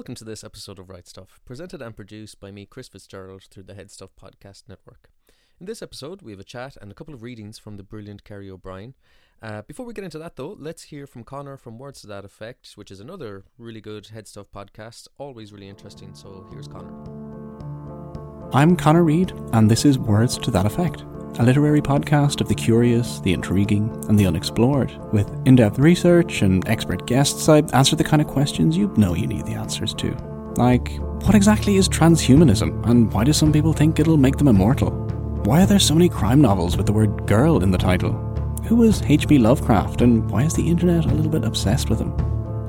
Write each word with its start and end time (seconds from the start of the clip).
Welcome 0.00 0.14
to 0.14 0.24
this 0.24 0.42
episode 0.42 0.78
of 0.78 0.88
Right 0.88 1.06
Stuff, 1.06 1.40
presented 1.44 1.82
and 1.82 1.94
produced 1.94 2.40
by 2.40 2.50
me, 2.50 2.64
Chris 2.64 2.88
Fitzgerald, 2.88 3.42
through 3.50 3.64
the 3.64 3.74
Head 3.74 3.90
Stuff 3.90 4.08
Podcast 4.18 4.62
Network. 4.66 5.10
In 5.60 5.66
this 5.66 5.82
episode, 5.82 6.22
we 6.22 6.32
have 6.32 6.40
a 6.40 6.42
chat 6.42 6.78
and 6.80 6.90
a 6.90 6.94
couple 6.94 7.12
of 7.12 7.22
readings 7.22 7.58
from 7.58 7.76
the 7.76 7.82
brilliant 7.82 8.24
Kerrie 8.24 8.48
O'Brien. 8.48 8.94
Uh, 9.42 9.60
before 9.60 9.84
we 9.84 9.92
get 9.92 10.04
into 10.04 10.18
that, 10.18 10.36
though, 10.36 10.56
let's 10.58 10.84
hear 10.84 11.06
from 11.06 11.22
Connor 11.22 11.58
from 11.58 11.78
Words 11.78 12.00
to 12.00 12.06
That 12.06 12.24
Effect, 12.24 12.72
which 12.76 12.90
is 12.90 13.00
another 13.00 13.44
really 13.58 13.82
good 13.82 14.06
Head 14.06 14.26
Stuff 14.26 14.50
podcast, 14.50 15.06
always 15.18 15.52
really 15.52 15.68
interesting. 15.68 16.14
So 16.14 16.46
here's 16.50 16.66
Connor. 16.66 17.19
I'm 18.52 18.74
Connor 18.74 19.04
Reid, 19.04 19.32
and 19.52 19.70
this 19.70 19.84
is 19.84 19.96
Words 19.96 20.36
to 20.38 20.50
That 20.50 20.66
Effect, 20.66 21.02
a 21.38 21.44
literary 21.44 21.80
podcast 21.80 22.40
of 22.40 22.48
the 22.48 22.54
curious, 22.56 23.20
the 23.20 23.32
intriguing, 23.32 23.88
and 24.08 24.18
the 24.18 24.26
unexplored. 24.26 24.92
With 25.12 25.30
in 25.46 25.54
depth 25.54 25.78
research 25.78 26.42
and 26.42 26.66
expert 26.66 27.06
guests, 27.06 27.48
I 27.48 27.58
answer 27.72 27.94
the 27.94 28.02
kind 28.02 28.20
of 28.20 28.26
questions 28.26 28.76
you 28.76 28.92
know 28.96 29.14
you 29.14 29.28
need 29.28 29.46
the 29.46 29.52
answers 29.52 29.94
to. 29.94 30.16
Like, 30.56 30.98
what 31.22 31.36
exactly 31.36 31.76
is 31.76 31.88
transhumanism, 31.88 32.84
and 32.88 33.12
why 33.12 33.22
do 33.22 33.32
some 33.32 33.52
people 33.52 33.72
think 33.72 34.00
it'll 34.00 34.16
make 34.16 34.38
them 34.38 34.48
immortal? 34.48 34.90
Why 35.44 35.62
are 35.62 35.66
there 35.66 35.78
so 35.78 35.94
many 35.94 36.08
crime 36.08 36.40
novels 36.40 36.76
with 36.76 36.86
the 36.86 36.92
word 36.92 37.28
girl 37.28 37.62
in 37.62 37.70
the 37.70 37.78
title? 37.78 38.14
Who 38.64 38.74
was 38.74 39.00
H.P. 39.02 39.38
Lovecraft, 39.38 40.02
and 40.02 40.28
why 40.28 40.42
is 40.42 40.54
the 40.54 40.68
internet 40.68 41.04
a 41.04 41.14
little 41.14 41.30
bit 41.30 41.44
obsessed 41.44 41.88
with 41.88 42.00
him? 42.00 42.12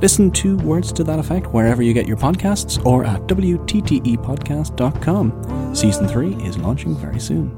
Listen 0.01 0.31
to 0.31 0.57
Words 0.57 0.91
to 0.93 1.03
That 1.03 1.19
Effect 1.19 1.53
wherever 1.53 1.83
you 1.83 1.93
get 1.93 2.07
your 2.07 2.17
podcasts 2.17 2.83
or 2.83 3.05
at 3.05 3.21
WTTEpodcast.com. 3.27 5.75
Season 5.75 6.07
3 6.07 6.43
is 6.43 6.57
launching 6.57 6.95
very 6.95 7.19
soon. 7.19 7.55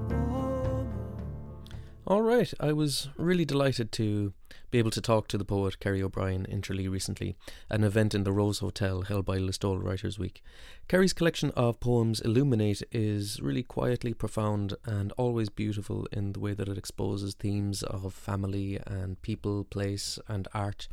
All 2.06 2.22
right, 2.22 2.54
I 2.60 2.74
was 2.74 3.08
really 3.16 3.46
delighted 3.46 3.94
to 3.94 4.34
be 4.72 4.78
able 4.78 4.92
to 4.92 5.00
talk 5.00 5.30
to 5.30 5.38
the 5.38 5.46
poet 5.46 5.80
Kerrie 5.80 6.04
O'Brien 6.04 6.46
in 6.46 6.62
Tralee 6.62 6.90
recently 6.90 7.38
an 7.70 7.86
event 7.86 8.14
in 8.14 8.26
the 8.26 8.34
Rose 8.34 8.60
Hotel 8.60 9.04
held 9.04 9.24
by 9.24 9.38
Listowel 9.38 9.82
Writers 9.82 10.20
Week. 10.20 10.44
Kerrie's 10.90 11.14
collection 11.14 11.52
of 11.52 11.80
poems 11.80 12.20
Illuminate 12.20 12.84
is 12.92 13.42
really 13.42 13.64
quietly 13.64 14.14
profound 14.14 14.74
and 14.84 15.14
always 15.14 15.48
beautiful 15.48 16.10
in 16.12 16.34
the 16.34 16.42
way 16.42 16.54
that 16.54 16.68
it 16.68 16.78
exposes 16.78 17.36
themes 17.36 17.84
of 17.84 18.14
family 18.14 18.82
and 18.86 19.22
people, 19.22 19.64
place, 19.64 20.20
and 20.28 20.50
art. 20.54 20.90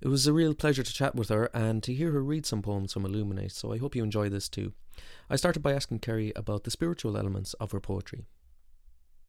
It 0.00 0.08
was 0.08 0.26
a 0.26 0.32
real 0.32 0.54
pleasure 0.54 0.82
to 0.82 0.92
chat 0.92 1.14
with 1.14 1.28
her 1.28 1.50
and 1.52 1.82
to 1.82 1.92
hear 1.92 2.12
her 2.12 2.22
read 2.22 2.46
some 2.46 2.62
poems 2.62 2.92
from 2.92 3.04
Illuminate, 3.04 3.52
so 3.52 3.72
I 3.72 3.78
hope 3.78 3.94
you 3.94 4.02
enjoy 4.02 4.30
this 4.30 4.48
too. 4.48 4.72
I 5.28 5.36
started 5.36 5.62
by 5.62 5.74
asking 5.74 5.98
Kerrie 5.98 6.32
about 6.34 6.64
the 6.64 6.70
spiritual 6.70 7.18
elements 7.18 7.52
of 7.54 7.72
her 7.72 7.80
poetry. 7.80 8.24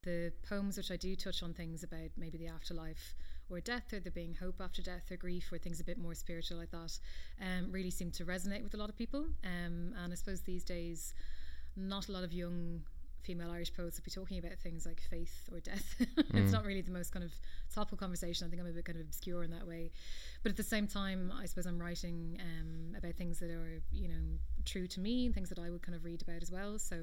The 0.03 0.31
poems 0.47 0.77
which 0.77 0.89
I 0.89 0.95
do 0.95 1.15
touch 1.15 1.43
on 1.43 1.53
things 1.53 1.83
about 1.83 2.11
maybe 2.17 2.37
the 2.37 2.47
afterlife 2.47 3.15
or 3.49 3.59
death, 3.59 3.91
or 3.91 3.99
there 3.99 4.13
being 4.13 4.33
hope 4.33 4.61
after 4.61 4.81
death 4.81 5.11
or 5.11 5.17
grief, 5.17 5.51
or 5.51 5.57
things 5.57 5.81
a 5.81 5.83
bit 5.83 5.97
more 5.97 6.15
spiritual 6.15 6.57
like 6.57 6.71
that, 6.71 6.97
um, 7.41 7.69
really 7.69 7.91
seem 7.91 8.09
to 8.11 8.25
resonate 8.25 8.63
with 8.63 8.73
a 8.73 8.77
lot 8.77 8.89
of 8.89 8.97
people. 8.97 9.27
Um, 9.43 9.93
and 10.01 10.11
I 10.11 10.15
suppose 10.15 10.41
these 10.41 10.63
days, 10.63 11.13
not 11.75 12.07
a 12.07 12.13
lot 12.13 12.23
of 12.23 12.31
young 12.31 12.83
female 13.21 13.51
Irish 13.51 13.73
poets 13.73 13.97
would 13.97 14.03
be 14.03 14.11
talking 14.11 14.37
about 14.37 14.57
things 14.59 14.85
like 14.85 15.01
faith 15.01 15.49
or 15.51 15.59
death. 15.59 15.95
it's 15.99 16.31
mm. 16.31 16.51
not 16.51 16.65
really 16.65 16.81
the 16.81 16.91
most 16.91 17.11
kind 17.11 17.23
of 17.23 17.31
topical 17.73 17.97
conversation. 17.97 18.47
I 18.47 18.49
think 18.49 18.61
I'm 18.61 18.67
a 18.67 18.71
bit 18.71 18.85
kind 18.85 18.99
of 18.99 19.05
obscure 19.05 19.43
in 19.43 19.51
that 19.51 19.67
way. 19.67 19.91
But 20.43 20.51
at 20.51 20.57
the 20.57 20.63
same 20.63 20.87
time, 20.87 21.31
I 21.37 21.45
suppose 21.45 21.65
I'm 21.65 21.79
writing 21.79 22.39
um, 22.41 22.95
about 22.97 23.15
things 23.15 23.39
that 23.39 23.51
are, 23.51 23.81
you 23.91 24.07
know, 24.07 24.39
true 24.65 24.87
to 24.87 24.99
me 24.99 25.25
and 25.25 25.35
things 25.35 25.49
that 25.49 25.59
I 25.59 25.69
would 25.69 25.81
kind 25.81 25.95
of 25.95 26.03
read 26.03 26.21
about 26.21 26.41
as 26.41 26.51
well. 26.51 26.79
So, 26.79 26.95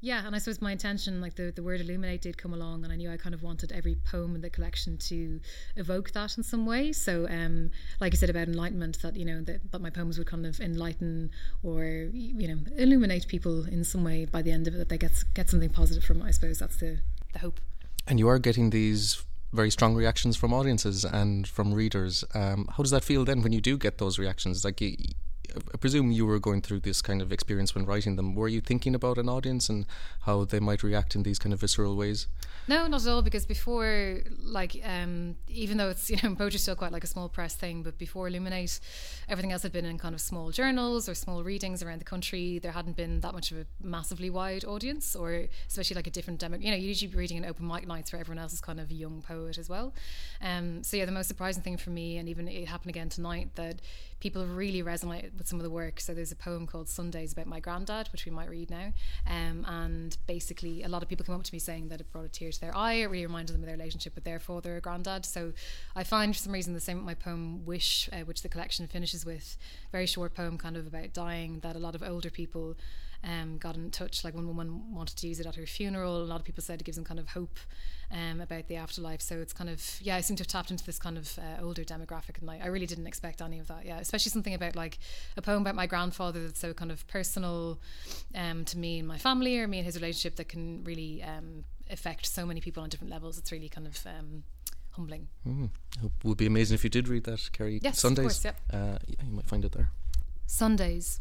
yeah, 0.00 0.24
and 0.26 0.34
I 0.34 0.38
suppose 0.38 0.60
my 0.60 0.72
intention, 0.72 1.20
like 1.20 1.34
the, 1.34 1.50
the 1.50 1.62
word 1.62 1.80
illuminate 1.80 2.22
did 2.22 2.38
come 2.38 2.54
along, 2.54 2.84
and 2.84 2.92
I 2.92 2.96
knew 2.96 3.10
I 3.10 3.16
kind 3.16 3.34
of 3.34 3.42
wanted 3.42 3.72
every 3.72 3.96
poem 3.96 4.34
in 4.36 4.40
the 4.40 4.50
collection 4.50 4.96
to 4.98 5.40
evoke 5.76 6.12
that 6.12 6.36
in 6.36 6.44
some 6.44 6.66
way. 6.66 6.92
So, 6.92 7.26
um, 7.28 7.70
like 8.00 8.14
I 8.14 8.16
said 8.16 8.30
about 8.30 8.46
enlightenment, 8.46 9.02
that, 9.02 9.16
you 9.16 9.24
know, 9.24 9.40
that, 9.42 9.72
that 9.72 9.80
my 9.80 9.90
poems 9.90 10.16
would 10.16 10.28
kind 10.28 10.46
of 10.46 10.60
enlighten 10.60 11.30
or, 11.64 11.84
you 12.12 12.46
know, 12.46 12.58
illuminate 12.76 13.26
people 13.26 13.64
in 13.66 13.82
some 13.82 14.04
way 14.04 14.24
by 14.24 14.40
the 14.40 14.52
end 14.52 14.68
of 14.68 14.74
it, 14.74 14.78
that 14.78 14.88
they 14.88 14.98
get, 14.98 15.24
get 15.34 15.50
something 15.50 15.70
positive 15.70 16.04
from 16.04 16.22
it. 16.22 16.26
I 16.26 16.30
suppose 16.30 16.60
that's 16.60 16.76
the, 16.76 16.98
the 17.32 17.40
hope. 17.40 17.60
And 18.06 18.18
you 18.20 18.28
are 18.28 18.38
getting 18.38 18.70
these 18.70 19.24
very 19.52 19.70
strong 19.70 19.94
reactions 19.94 20.36
from 20.36 20.52
audiences 20.52 21.04
and 21.04 21.48
from 21.48 21.74
readers. 21.74 22.24
Um, 22.34 22.68
how 22.76 22.82
does 22.82 22.92
that 22.92 23.02
feel 23.02 23.24
then 23.24 23.42
when 23.42 23.52
you 23.52 23.60
do 23.60 23.76
get 23.76 23.98
those 23.98 24.18
reactions? 24.18 24.64
Like 24.64 24.80
you, 24.80 24.96
I 25.56 25.76
presume 25.76 26.10
you 26.10 26.26
were 26.26 26.38
going 26.38 26.62
through 26.62 26.80
this 26.80 27.00
kind 27.02 27.22
of 27.22 27.32
experience 27.32 27.74
when 27.74 27.86
writing 27.86 28.16
them. 28.16 28.34
Were 28.34 28.48
you 28.48 28.60
thinking 28.60 28.94
about 28.94 29.18
an 29.18 29.28
audience 29.28 29.68
and 29.68 29.86
how 30.22 30.44
they 30.44 30.60
might 30.60 30.82
react 30.82 31.14
in 31.14 31.22
these 31.22 31.38
kind 31.38 31.52
of 31.52 31.60
visceral 31.60 31.96
ways? 31.96 32.26
No, 32.66 32.86
not 32.86 33.02
at 33.02 33.08
all. 33.08 33.22
Because 33.22 33.46
before, 33.46 34.20
like, 34.42 34.80
um, 34.84 35.36
even 35.48 35.78
though 35.78 35.88
it's 35.88 36.10
you 36.10 36.18
know 36.22 36.34
poetry 36.34 36.58
still 36.58 36.76
quite 36.76 36.92
like 36.92 37.04
a 37.04 37.06
small 37.06 37.28
press 37.28 37.54
thing, 37.54 37.82
but 37.82 37.98
before 37.98 38.28
Illuminate, 38.28 38.80
everything 39.28 39.52
else 39.52 39.62
had 39.62 39.72
been 39.72 39.84
in 39.84 39.98
kind 39.98 40.14
of 40.14 40.20
small 40.20 40.50
journals 40.50 41.08
or 41.08 41.14
small 41.14 41.42
readings 41.42 41.82
around 41.82 42.00
the 42.00 42.04
country. 42.04 42.58
There 42.58 42.72
hadn't 42.72 42.96
been 42.96 43.20
that 43.20 43.32
much 43.32 43.50
of 43.50 43.58
a 43.58 43.66
massively 43.82 44.30
wide 44.30 44.64
audience, 44.64 45.16
or 45.16 45.46
especially 45.66 45.96
like 45.96 46.06
a 46.06 46.10
different 46.10 46.40
demo. 46.40 46.58
You 46.58 46.70
know, 46.70 46.76
you 46.76 46.88
usually 46.88 47.10
be 47.10 47.16
reading 47.16 47.38
an 47.38 47.44
open 47.44 47.66
mic 47.66 47.86
nights 47.86 48.12
where 48.12 48.20
everyone 48.20 48.42
else 48.42 48.52
is 48.52 48.60
kind 48.60 48.80
of 48.80 48.90
a 48.90 48.94
young 48.94 49.22
poet 49.22 49.56
as 49.58 49.68
well. 49.68 49.94
Um, 50.42 50.82
so 50.82 50.96
yeah, 50.96 51.06
the 51.06 51.12
most 51.12 51.28
surprising 51.28 51.62
thing 51.62 51.78
for 51.78 51.90
me, 51.90 52.18
and 52.18 52.28
even 52.28 52.48
it 52.48 52.68
happened 52.68 52.90
again 52.90 53.08
tonight, 53.08 53.50
that 53.54 53.80
people 54.20 54.44
really 54.46 54.82
resonate 54.82 55.36
with 55.36 55.46
some 55.46 55.58
of 55.58 55.62
the 55.62 55.70
work. 55.70 56.00
So 56.00 56.14
there's 56.14 56.32
a 56.32 56.36
poem 56.36 56.66
called 56.66 56.88
Sundays 56.88 57.32
about 57.32 57.46
my 57.46 57.60
granddad, 57.60 58.08
which 58.12 58.24
we 58.24 58.32
might 58.32 58.50
read 58.50 58.70
now. 58.70 58.92
Um, 59.26 59.64
and 59.66 60.16
basically, 60.26 60.82
a 60.82 60.88
lot 60.88 61.02
of 61.02 61.08
people 61.08 61.24
come 61.24 61.34
up 61.34 61.44
to 61.44 61.54
me 61.54 61.58
saying 61.58 61.88
that 61.88 62.00
it 62.00 62.10
brought 62.10 62.24
a 62.24 62.28
tear 62.28 62.50
to 62.50 62.60
their 62.60 62.76
eye. 62.76 62.94
It 62.94 63.10
really 63.10 63.26
reminded 63.26 63.54
them 63.54 63.62
of 63.62 63.66
their 63.66 63.76
relationship 63.76 64.14
with 64.14 64.24
their 64.24 64.38
father 64.38 64.76
or 64.76 64.80
granddad. 64.80 65.24
So 65.24 65.52
I 65.94 66.04
find 66.04 66.34
for 66.34 66.42
some 66.42 66.52
reason 66.52 66.74
the 66.74 66.80
same 66.80 66.98
with 66.98 67.06
my 67.06 67.14
poem 67.14 67.64
Wish, 67.64 68.08
uh, 68.12 68.20
which 68.24 68.42
the 68.42 68.48
collection 68.48 68.86
finishes 68.86 69.24
with, 69.24 69.56
very 69.92 70.06
short 70.06 70.34
poem 70.34 70.58
kind 70.58 70.76
of 70.76 70.86
about 70.86 71.12
dying, 71.12 71.60
that 71.60 71.76
a 71.76 71.80
lot 71.80 71.94
of 71.94 72.02
older 72.02 72.30
people 72.30 72.76
um, 73.24 73.58
got 73.58 73.76
in 73.76 73.90
touch. 73.90 74.24
Like 74.24 74.34
one 74.34 74.46
woman 74.46 74.94
wanted 74.94 75.16
to 75.16 75.28
use 75.28 75.40
it 75.40 75.46
at 75.46 75.56
her 75.56 75.66
funeral. 75.66 76.22
A 76.22 76.24
lot 76.24 76.40
of 76.40 76.44
people 76.44 76.62
said 76.62 76.80
it 76.80 76.84
gives 76.84 76.96
them 76.96 77.04
kind 77.04 77.20
of 77.20 77.28
hope 77.28 77.58
um, 78.10 78.40
about 78.40 78.68
the 78.68 78.76
afterlife. 78.76 79.20
So 79.20 79.38
it's 79.38 79.52
kind 79.52 79.68
of 79.70 79.82
yeah, 80.00 80.16
I 80.16 80.20
seem 80.20 80.36
to 80.36 80.42
have 80.42 80.48
tapped 80.48 80.70
into 80.70 80.84
this 80.84 80.98
kind 80.98 81.18
of 81.18 81.38
uh, 81.38 81.62
older 81.62 81.84
demographic, 81.84 82.40
and 82.40 82.50
I, 82.50 82.60
I 82.62 82.66
really 82.66 82.86
didn't 82.86 83.06
expect 83.06 83.42
any 83.42 83.58
of 83.58 83.68
that. 83.68 83.84
Yeah, 83.84 83.98
especially 83.98 84.30
something 84.30 84.54
about 84.54 84.76
like 84.76 84.98
a 85.36 85.42
poem 85.42 85.62
about 85.62 85.74
my 85.74 85.86
grandfather 85.86 86.42
that's 86.44 86.60
so 86.60 86.72
kind 86.72 86.90
of 86.90 87.06
personal 87.08 87.78
um, 88.34 88.64
to 88.66 88.78
me 88.78 88.98
and 88.98 89.08
my 89.08 89.18
family, 89.18 89.58
or 89.58 89.68
me 89.68 89.78
and 89.78 89.86
his 89.86 89.96
relationship 89.96 90.36
that 90.36 90.48
can 90.48 90.84
really 90.84 91.22
um, 91.22 91.64
affect 91.90 92.26
so 92.26 92.46
many 92.46 92.60
people 92.60 92.82
on 92.82 92.88
different 92.88 93.12
levels. 93.12 93.38
It's 93.38 93.52
really 93.52 93.68
kind 93.68 93.86
of 93.86 93.98
um, 94.06 94.44
humbling. 94.92 95.28
Mm. 95.46 95.70
It 96.02 96.10
would 96.24 96.38
be 96.38 96.46
amazing 96.46 96.74
if 96.74 96.84
you 96.84 96.90
did 96.90 97.08
read 97.08 97.24
that, 97.24 97.50
Kerrie. 97.52 97.80
Yes, 97.82 98.00
Sundays. 98.00 98.18
Of 98.18 98.24
course, 98.24 98.44
yep. 98.44 98.56
uh, 98.72 98.98
yeah, 99.06 99.24
you 99.24 99.32
might 99.32 99.46
find 99.46 99.64
it 99.64 99.72
there. 99.72 99.90
Sundays. 100.46 101.20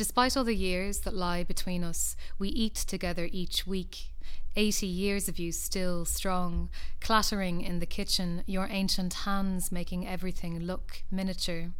Despite 0.00 0.34
all 0.34 0.44
the 0.44 0.56
years 0.56 1.00
that 1.00 1.14
lie 1.14 1.44
between 1.44 1.84
us, 1.84 2.16
we 2.38 2.48
eat 2.48 2.74
together 2.74 3.28
each 3.30 3.66
week. 3.66 4.14
Eighty 4.56 4.86
years 4.86 5.28
of 5.28 5.38
you 5.38 5.52
still 5.52 6.06
strong, 6.06 6.70
clattering 7.02 7.60
in 7.60 7.80
the 7.80 7.84
kitchen, 7.84 8.42
your 8.46 8.66
ancient 8.70 9.12
hands 9.12 9.70
making 9.70 10.08
everything 10.08 10.58
look 10.58 11.02
miniature. 11.10 11.72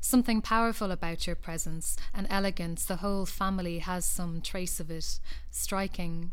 Something 0.00 0.40
powerful 0.40 0.92
about 0.92 1.26
your 1.26 1.34
presence, 1.34 1.96
an 2.14 2.28
elegance 2.30 2.84
the 2.84 2.98
whole 3.02 3.26
family 3.26 3.80
has 3.80 4.04
some 4.04 4.40
trace 4.40 4.78
of 4.78 4.88
it, 4.88 5.18
striking. 5.50 6.30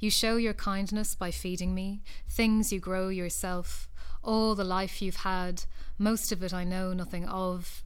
You 0.00 0.10
show 0.10 0.36
your 0.36 0.52
kindness 0.52 1.14
by 1.14 1.30
feeding 1.30 1.74
me, 1.74 2.02
things 2.28 2.70
you 2.70 2.78
grow 2.78 3.08
yourself, 3.08 3.88
all 4.22 4.54
the 4.54 4.64
life 4.64 5.00
you've 5.00 5.24
had, 5.24 5.64
most 5.96 6.30
of 6.30 6.42
it 6.42 6.52
I 6.52 6.64
know 6.64 6.92
nothing 6.92 7.24
of. 7.26 7.82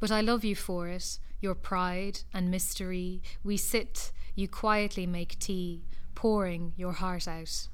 But 0.00 0.10
I 0.10 0.22
love 0.22 0.42
you 0.42 0.56
for 0.56 0.88
it, 0.88 1.18
your 1.40 1.54
pride 1.54 2.20
and 2.32 2.50
mystery. 2.50 3.22
We 3.44 3.56
sit, 3.56 4.12
you 4.34 4.48
quietly 4.48 5.06
make 5.06 5.38
tea, 5.38 5.82
pouring 6.14 6.72
your 6.76 6.92
heart 6.92 7.28
out. 7.28 7.68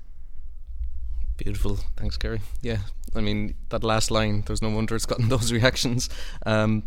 Beautiful. 1.36 1.78
Thanks, 1.96 2.16
Kerrie. 2.16 2.40
Yeah, 2.62 2.78
I 3.14 3.20
mean, 3.20 3.54
that 3.70 3.82
last 3.82 4.10
line, 4.10 4.44
there's 4.46 4.62
no 4.62 4.70
wonder 4.70 4.94
it's 4.94 5.06
gotten 5.06 5.28
those 5.34 5.52
reactions. 5.52 6.08
Um, 6.46 6.84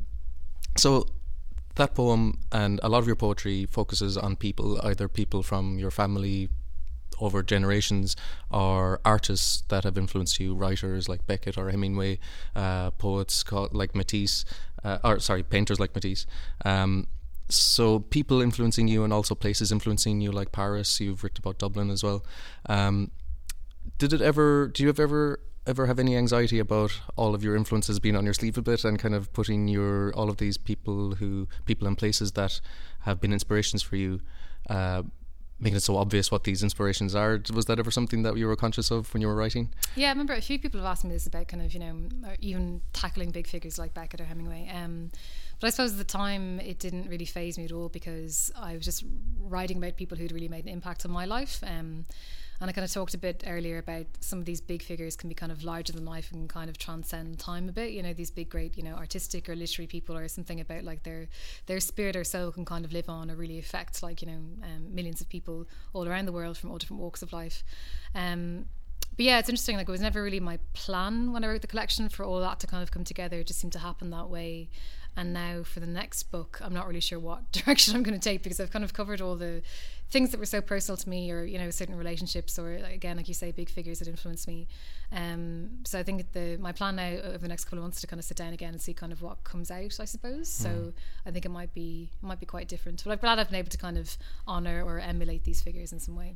so, 0.77 1.05
that 1.75 1.93
poem 1.93 2.39
and 2.51 2.79
a 2.81 2.89
lot 2.89 2.99
of 2.99 3.07
your 3.07 3.15
poetry 3.15 3.65
focuses 3.65 4.17
on 4.17 4.35
people, 4.35 4.79
either 4.83 5.07
people 5.07 5.43
from 5.43 5.77
your 5.77 5.91
family 5.91 6.49
over 7.19 7.43
generations, 7.43 8.15
are 8.51 8.99
artists 9.03 9.63
that 9.69 9.83
have 9.83 9.97
influenced 9.97 10.39
you, 10.39 10.55
writers 10.55 11.09
like 11.09 11.25
Beckett 11.27 11.57
or 11.57 11.69
Hemingway, 11.69 12.19
uh, 12.55 12.91
poets 12.91 13.43
like 13.71 13.95
Matisse, 13.95 14.45
uh, 14.83 14.99
or 15.03 15.19
sorry, 15.19 15.43
painters 15.43 15.79
like 15.79 15.93
Matisse. 15.95 16.25
Um, 16.65 17.07
so 17.49 17.99
people 17.99 18.41
influencing 18.41 18.87
you 18.87 19.03
and 19.03 19.13
also 19.13 19.33
places 19.33 19.71
influencing 19.71 20.21
you 20.21 20.31
like 20.31 20.51
Paris. 20.51 20.99
You've 20.99 21.23
written 21.23 21.41
about 21.41 21.59
Dublin 21.59 21.89
as 21.89 22.03
well. 22.03 22.25
Um, 22.67 23.11
did 23.97 24.13
it 24.13 24.21
ever? 24.21 24.67
Do 24.67 24.83
you 24.83 24.87
have 24.87 24.99
ever 24.99 25.39
ever 25.67 25.85
have 25.85 25.99
any 25.99 26.15
anxiety 26.15 26.59
about 26.59 27.01
all 27.17 27.35
of 27.35 27.43
your 27.43 27.55
influences 27.55 27.99
being 27.99 28.15
on 28.15 28.23
your 28.23 28.33
sleeve 28.33 28.57
a 28.57 28.61
bit 28.61 28.85
and 28.85 28.97
kind 28.97 29.13
of 29.13 29.31
putting 29.33 29.67
your 29.67 30.13
all 30.13 30.29
of 30.29 30.37
these 30.37 30.57
people 30.57 31.15
who 31.15 31.47
people 31.65 31.85
and 31.85 31.97
places 31.97 32.31
that 32.31 32.61
have 33.01 33.19
been 33.19 33.33
inspirations 33.33 33.81
for 33.81 33.97
you, 33.97 34.21
uh, 34.69 35.03
making 35.59 35.77
it 35.77 35.83
so 35.83 35.97
obvious 35.97 36.31
what 36.31 36.43
these 36.43 36.61
inspirations 36.61 37.15
are. 37.15 37.41
Was 37.53 37.65
that 37.65 37.79
ever 37.79 37.89
something 37.89 38.23
that 38.23 38.37
you 38.37 38.47
were 38.47 38.55
conscious 38.55 38.91
of 38.91 39.11
when 39.13 39.21
you 39.21 39.27
were 39.27 39.35
writing? 39.35 39.73
Yeah, 39.95 40.07
I 40.07 40.11
remember 40.11 40.33
a 40.33 40.41
few 40.41 40.59
people 40.59 40.79
have 40.79 40.87
asked 40.87 41.03
me 41.03 41.11
this 41.11 41.25
about 41.25 41.47
kind 41.47 41.63
of 41.63 41.73
you 41.73 41.79
know 41.79 41.95
even 42.39 42.81
tackling 42.93 43.31
big 43.31 43.47
figures 43.47 43.79
like 43.79 43.93
Beckett 43.93 44.21
or 44.21 44.25
Hemingway. 44.25 44.69
Um, 44.73 45.09
but 45.59 45.67
I 45.67 45.69
suppose 45.71 45.93
at 45.93 45.97
the 45.97 46.03
time 46.03 46.59
it 46.59 46.79
didn't 46.79 47.09
really 47.09 47.25
faze 47.25 47.57
me 47.57 47.65
at 47.65 47.71
all 47.71 47.89
because 47.89 48.51
I 48.55 48.75
was 48.75 48.85
just 48.85 49.03
writing 49.39 49.77
about 49.77 49.97
people 49.97 50.17
who'd 50.17 50.31
really 50.31 50.49
made 50.49 50.65
an 50.65 50.71
impact 50.71 51.05
on 51.05 51.11
my 51.11 51.25
life. 51.25 51.63
Um, 51.65 52.05
and 52.59 52.69
I 52.69 52.73
kind 52.73 52.85
of 52.85 52.91
talked 52.91 53.13
a 53.13 53.17
bit 53.17 53.43
earlier 53.45 53.77
about 53.77 54.05
some 54.19 54.39
of 54.39 54.45
these 54.45 54.61
big 54.61 54.81
figures 54.81 55.15
can 55.15 55.29
be 55.29 55.35
kind 55.35 55.51
of 55.51 55.63
larger 55.63 55.93
than 55.93 56.05
life 56.05 56.31
and 56.31 56.49
kind 56.49 56.69
of 56.69 56.77
transcend 56.77 57.37
time 57.37 57.69
a 57.69 57.71
bit. 57.71 57.91
You 57.91 58.01
know, 58.01 58.13
these 58.13 58.31
big, 58.31 58.49
great, 58.49 58.77
you 58.77 58.83
know, 58.83 58.95
artistic 58.95 59.47
or 59.47 59.55
literary 59.55 59.87
people 59.87 60.17
or 60.17 60.27
something 60.27 60.59
about 60.59 60.83
like 60.83 61.03
their 61.03 61.27
their 61.67 61.79
spirit 61.79 62.15
or 62.15 62.23
soul 62.23 62.51
can 62.51 62.65
kind 62.65 62.83
of 62.83 62.91
live 62.91 63.09
on 63.09 63.29
or 63.29 63.35
really 63.35 63.59
affect 63.59 64.01
like 64.01 64.21
you 64.21 64.27
know 64.27 64.39
um, 64.63 64.93
millions 64.93 65.21
of 65.21 65.29
people 65.29 65.67
all 65.93 66.07
around 66.07 66.25
the 66.25 66.31
world 66.31 66.57
from 66.57 66.71
all 66.71 66.77
different 66.77 67.01
walks 67.01 67.21
of 67.21 67.31
life. 67.31 67.63
Um, 68.15 68.65
but 69.15 69.25
yeah, 69.25 69.39
it's 69.39 69.49
interesting. 69.49 69.77
Like 69.77 69.87
it 69.87 69.91
was 69.91 70.01
never 70.01 70.21
really 70.21 70.39
my 70.39 70.59
plan 70.73 71.33
when 71.33 71.43
I 71.43 71.47
wrote 71.47 71.61
the 71.61 71.67
collection 71.67 72.09
for 72.09 72.23
all 72.23 72.39
that 72.39 72.59
to 72.61 72.67
kind 72.67 72.83
of 72.83 72.91
come 72.91 73.03
together. 73.03 73.39
It 73.39 73.47
just 73.47 73.59
seemed 73.59 73.73
to 73.73 73.79
happen 73.79 74.11
that 74.11 74.29
way. 74.29 74.69
And 75.17 75.33
now 75.33 75.63
for 75.63 75.79
the 75.79 75.87
next 75.87 76.31
book, 76.31 76.59
I'm 76.63 76.75
not 76.75 76.87
really 76.87 76.99
sure 76.99 77.19
what 77.19 77.51
direction 77.51 77.95
I'm 77.95 78.03
going 78.03 78.17
to 78.17 78.23
take 78.23 78.43
because 78.43 78.59
I've 78.59 78.71
kind 78.71 78.85
of 78.85 78.93
covered 78.93 79.19
all 79.19 79.35
the 79.35 79.63
things 80.11 80.29
that 80.29 80.39
were 80.39 80.45
so 80.45 80.61
personal 80.61 80.95
to 80.95 81.09
me, 81.09 81.31
or 81.31 81.43
you 81.43 81.57
know, 81.57 81.71
certain 81.71 81.95
relationships, 81.95 82.57
or 82.59 82.75
again, 82.75 83.17
like 83.17 83.27
you 83.27 83.33
say, 83.33 83.51
big 83.51 83.69
figures 83.69 83.99
that 83.99 84.07
influenced 84.07 84.47
me. 84.47 84.67
Um, 85.11 85.79
so 85.85 85.99
I 85.99 86.03
think 86.03 86.31
the 86.33 86.57
my 86.57 86.71
plan 86.71 86.97
now 86.97 87.09
over 87.23 87.39
the 87.39 87.47
next 87.47 87.65
couple 87.65 87.79
of 87.79 87.83
months 87.83 87.99
to 88.01 88.07
kind 88.07 88.19
of 88.19 88.25
sit 88.25 88.37
down 88.37 88.53
again 88.53 88.73
and 88.73 88.81
see 88.81 88.93
kind 88.93 89.11
of 89.11 89.23
what 89.23 89.43
comes 89.43 89.71
out. 89.71 89.99
I 89.99 90.05
suppose. 90.05 90.47
Mm. 90.49 90.63
So 90.63 90.93
I 91.25 91.31
think 91.31 91.45
it 91.45 91.51
might 91.51 91.73
be 91.73 92.11
it 92.21 92.25
might 92.25 92.39
be 92.39 92.45
quite 92.45 92.67
different. 92.67 93.03
But 93.03 93.11
I'm 93.11 93.17
glad 93.17 93.39
I've 93.39 93.49
been 93.49 93.59
able 93.59 93.69
to 93.71 93.77
kind 93.77 93.97
of 93.97 94.17
honor 94.47 94.83
or 94.85 94.99
emulate 94.99 95.45
these 95.45 95.61
figures 95.61 95.91
in 95.91 95.99
some 95.99 96.15
way. 96.15 96.35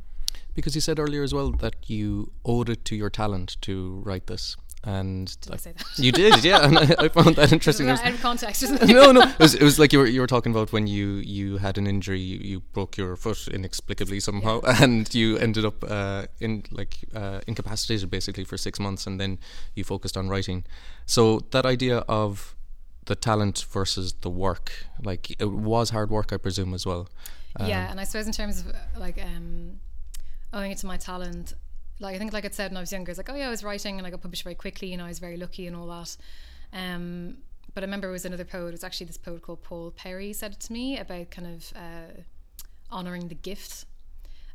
Because 0.56 0.74
you 0.74 0.82
said 0.82 0.98
earlier 0.98 1.22
as 1.22 1.34
well 1.34 1.52
that 1.52 1.90
you 1.90 2.32
owed 2.46 2.68
it 2.68 2.84
to 2.86 2.96
your 2.96 3.12
talent 3.12 3.58
to 3.62 4.02
write 4.04 4.28
this 4.28 4.58
and 4.84 5.40
did 5.42 5.52
I, 5.52 5.54
I 5.54 5.58
say 5.58 5.72
that? 5.74 5.86
You 5.98 6.12
did, 6.12 6.44
yeah, 6.44 6.66
and 6.66 6.78
I, 6.78 6.96
I 6.98 7.10
found 7.10 7.36
that 7.36 7.52
interesting. 7.52 7.90
out 7.90 8.04
of 8.06 8.22
context, 8.22 8.64
no, 8.88 9.12
no, 9.12 9.22
it 9.22 9.40
was, 9.40 9.54
it 9.54 9.62
was, 9.62 9.78
like 9.78 9.94
you 9.94 10.00
were 10.00 10.08
you 10.08 10.22
were 10.22 10.28
talking 10.28 10.52
about 10.52 10.74
when 10.74 10.88
you 10.88 11.16
you 11.18 11.58
had 11.58 11.78
an 11.78 11.86
injury, 11.86 12.20
you, 12.20 12.40
you 12.40 12.60
broke 12.60 12.98
your 12.98 13.16
foot 13.16 13.48
inexplicably 13.48 14.20
somehow, 14.20 14.60
yeah. 14.64 14.78
and 14.84 15.14
you 15.14 15.38
ended 15.38 15.66
up 15.66 15.84
uh, 15.88 16.26
in 16.40 16.64
like 16.72 16.98
uh, 17.14 17.42
incapacitated 17.48 18.10
basically 18.10 18.44
for 18.44 18.58
six 18.58 18.80
months, 18.80 19.06
and 19.06 19.20
then 19.20 19.40
you 19.76 19.84
focused 19.84 20.18
on 20.18 20.30
writing. 20.30 20.64
So 21.06 21.42
that 21.52 21.66
idea 21.66 22.00
of 22.08 22.56
the 23.06 23.16
talent 23.16 23.66
versus 23.70 24.14
the 24.22 24.30
work, 24.30 24.72
like 25.04 25.30
it 25.40 25.52
was 25.52 25.92
hard 25.92 26.10
work, 26.10 26.34
I 26.34 26.38
presume 26.38 26.74
as 26.74 26.86
well. 26.86 27.08
Um, 27.58 27.68
yeah, 27.68 27.92
and 27.92 28.00
I 28.00 28.04
suppose 28.06 28.26
in 28.26 28.34
terms 28.34 28.62
of 28.62 28.74
like 28.98 29.22
um, 29.22 29.80
owing 30.54 30.72
it 30.72 30.80
to 30.80 30.88
my 30.88 30.98
talent 30.98 31.54
like 32.02 32.16
I 32.16 32.20
think 32.20 32.34
like 32.34 32.46
I 32.46 32.50
said 32.50 32.72
when 32.72 32.78
I 32.78 32.82
was 32.82 32.92
younger, 32.92 33.12
it's 33.12 33.18
like, 33.18 33.30
oh 33.30 33.36
yeah, 33.36 33.48
I 33.48 33.50
was 33.50 33.64
writing 33.64 33.98
and 33.98 34.08
I 34.08 34.10
got 34.10 34.22
published 34.22 34.44
very 34.44 34.56
quickly 34.56 34.94
and 34.94 35.02
I 35.02 35.08
was 35.08 35.20
very 35.20 35.38
lucky 35.38 35.68
and 35.68 35.76
all 35.76 35.88
that. 35.88 36.18
Um, 36.74 37.38
but 37.74 37.84
I 37.84 37.86
remember 37.86 38.10
it 38.10 38.12
was 38.12 38.26
another 38.26 38.44
poet, 38.44 38.70
it 38.70 38.72
was 38.72 38.84
actually 38.84 39.06
this 39.06 39.18
poet 39.18 39.42
called 39.42 39.62
Paul 39.62 39.92
Perry 39.92 40.34
said 40.34 40.54
it 40.54 40.60
to 40.62 40.74
me 40.74 40.98
about 40.98 41.32
kind 41.32 41.48
of 41.48 41.74
uh, 41.76 42.22
honoring 42.90 43.28
the 43.28 43.36
gift. 43.36 43.86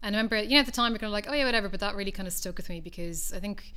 And 0.02 0.14
I 0.14 0.18
remember, 0.18 0.42
you 0.42 0.50
know, 0.50 0.60
at 0.60 0.66
the 0.66 0.72
time 0.72 0.92
we're 0.92 0.98
kind 0.98 1.08
of 1.08 1.12
like, 1.12 1.26
oh 1.28 1.34
yeah, 1.34 1.46
whatever, 1.46 1.68
but 1.68 1.80
that 1.80 1.94
really 1.94 2.10
kind 2.10 2.26
of 2.26 2.34
stuck 2.34 2.56
with 2.56 2.68
me 2.68 2.80
because 2.80 3.32
I 3.32 3.38
think 3.38 3.72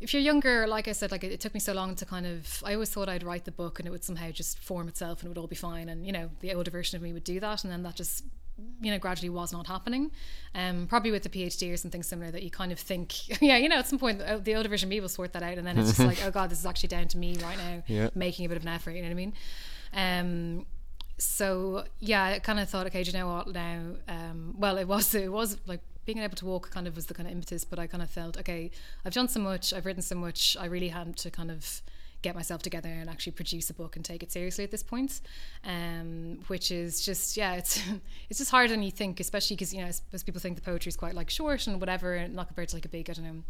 if 0.00 0.14
you're 0.14 0.22
younger, 0.22 0.66
like 0.66 0.88
I 0.88 0.92
said, 0.92 1.10
like 1.10 1.24
it, 1.24 1.32
it, 1.32 1.40
took 1.40 1.54
me 1.54 1.60
so 1.60 1.72
long 1.72 1.96
to 1.96 2.06
kind 2.06 2.26
of. 2.26 2.62
I 2.64 2.74
always 2.74 2.90
thought 2.90 3.08
I'd 3.08 3.24
write 3.24 3.44
the 3.44 3.50
book 3.50 3.80
and 3.80 3.88
it 3.88 3.90
would 3.90 4.04
somehow 4.04 4.30
just 4.30 4.58
form 4.60 4.88
itself 4.88 5.20
and 5.20 5.26
it 5.26 5.30
would 5.30 5.38
all 5.38 5.48
be 5.48 5.56
fine. 5.56 5.88
And 5.88 6.06
you 6.06 6.12
know, 6.12 6.30
the 6.40 6.54
older 6.54 6.70
version 6.70 6.96
of 6.96 7.02
me 7.02 7.12
would 7.12 7.24
do 7.24 7.40
that, 7.40 7.64
and 7.64 7.72
then 7.72 7.82
that 7.82 7.96
just 7.96 8.24
you 8.80 8.90
know 8.90 8.98
gradually 8.98 9.28
was 9.28 9.52
not 9.52 9.66
happening 9.66 10.10
um 10.54 10.86
probably 10.86 11.10
with 11.10 11.22
the 11.22 11.28
phd 11.28 11.72
or 11.72 11.76
something 11.76 12.02
similar 12.02 12.30
that 12.30 12.42
you 12.42 12.50
kind 12.50 12.72
of 12.72 12.78
think 12.78 13.28
yeah 13.42 13.56
you 13.56 13.68
know 13.68 13.76
at 13.76 13.88
some 13.88 13.98
point 13.98 14.20
uh, 14.22 14.38
the 14.38 14.54
older 14.54 14.68
version 14.68 14.86
of 14.86 14.90
me 14.90 15.00
will 15.00 15.08
sort 15.08 15.32
that 15.32 15.42
out 15.42 15.58
and 15.58 15.66
then 15.66 15.78
it's 15.78 15.88
just 15.88 16.00
like 16.00 16.18
oh 16.24 16.30
god 16.38 16.50
this 16.50 16.58
is 16.58 16.66
actually 16.66 16.88
down 16.88 17.08
to 17.08 17.18
me 17.18 17.36
right 17.42 17.58
now 17.58 17.82
yeah. 17.86 18.08
making 18.14 18.44
a 18.44 18.48
bit 18.48 18.56
of 18.56 18.62
an 18.62 18.68
effort 18.68 18.92
you 18.92 19.02
know 19.02 19.08
what 19.08 19.12
i 19.12 19.14
mean 19.14 19.32
um 19.94 20.66
so 21.18 21.84
yeah 21.98 22.24
i 22.24 22.38
kind 22.38 22.60
of 22.60 22.68
thought 22.68 22.86
okay 22.86 23.02
do 23.02 23.10
you 23.10 23.18
know 23.18 23.26
what 23.26 23.48
now 23.52 23.80
um 24.08 24.54
well 24.58 24.78
it 24.78 24.86
was 24.86 25.14
it 25.14 25.32
was 25.32 25.58
like 25.66 25.80
being 26.04 26.18
able 26.18 26.36
to 26.36 26.46
walk 26.46 26.70
kind 26.70 26.86
of 26.86 26.96
was 26.96 27.06
the 27.06 27.14
kind 27.14 27.26
of 27.26 27.32
impetus 27.32 27.64
but 27.64 27.78
i 27.78 27.86
kind 27.86 28.02
of 28.02 28.08
felt 28.08 28.38
okay 28.38 28.70
i've 29.04 29.12
done 29.12 29.28
so 29.28 29.40
much 29.40 29.74
i've 29.74 29.84
written 29.84 30.02
so 30.02 30.14
much 30.14 30.56
i 30.58 30.64
really 30.64 30.88
had 30.88 31.16
to 31.16 31.30
kind 31.30 31.50
of 31.50 31.82
get 32.22 32.34
myself 32.34 32.62
together 32.62 32.88
and 32.88 33.08
actually 33.08 33.32
produce 33.32 33.70
a 33.70 33.74
book 33.74 33.96
and 33.96 34.04
take 34.04 34.22
it 34.22 34.32
seriously 34.32 34.64
at 34.64 34.70
this 34.70 34.82
point. 34.82 35.20
Um, 35.64 36.40
which 36.48 36.70
is 36.70 37.04
just 37.04 37.36
yeah, 37.36 37.54
it's 37.54 37.80
it's 38.30 38.38
just 38.38 38.50
harder 38.50 38.72
than 38.72 38.82
you 38.82 38.90
think, 38.90 39.20
especially 39.20 39.56
because 39.56 39.72
you 39.72 39.80
know 39.80 39.88
as 39.88 40.22
people 40.24 40.40
think 40.40 40.56
the 40.56 40.62
poetry 40.62 40.90
is 40.90 40.96
quite 40.96 41.14
like 41.14 41.30
short 41.30 41.66
and 41.66 41.80
whatever, 41.80 42.14
and 42.14 42.34
not 42.34 42.48
compared 42.48 42.68
to 42.70 42.76
like 42.76 42.84
a 42.84 42.88
big 42.88 43.08
I 43.10 43.12
don't 43.12 43.24
know 43.24 43.42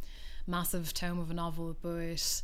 massive 0.47 0.94
tome 0.94 1.19
of 1.19 1.31
a 1.31 1.35
novel, 1.35 1.76
but 1.82 2.43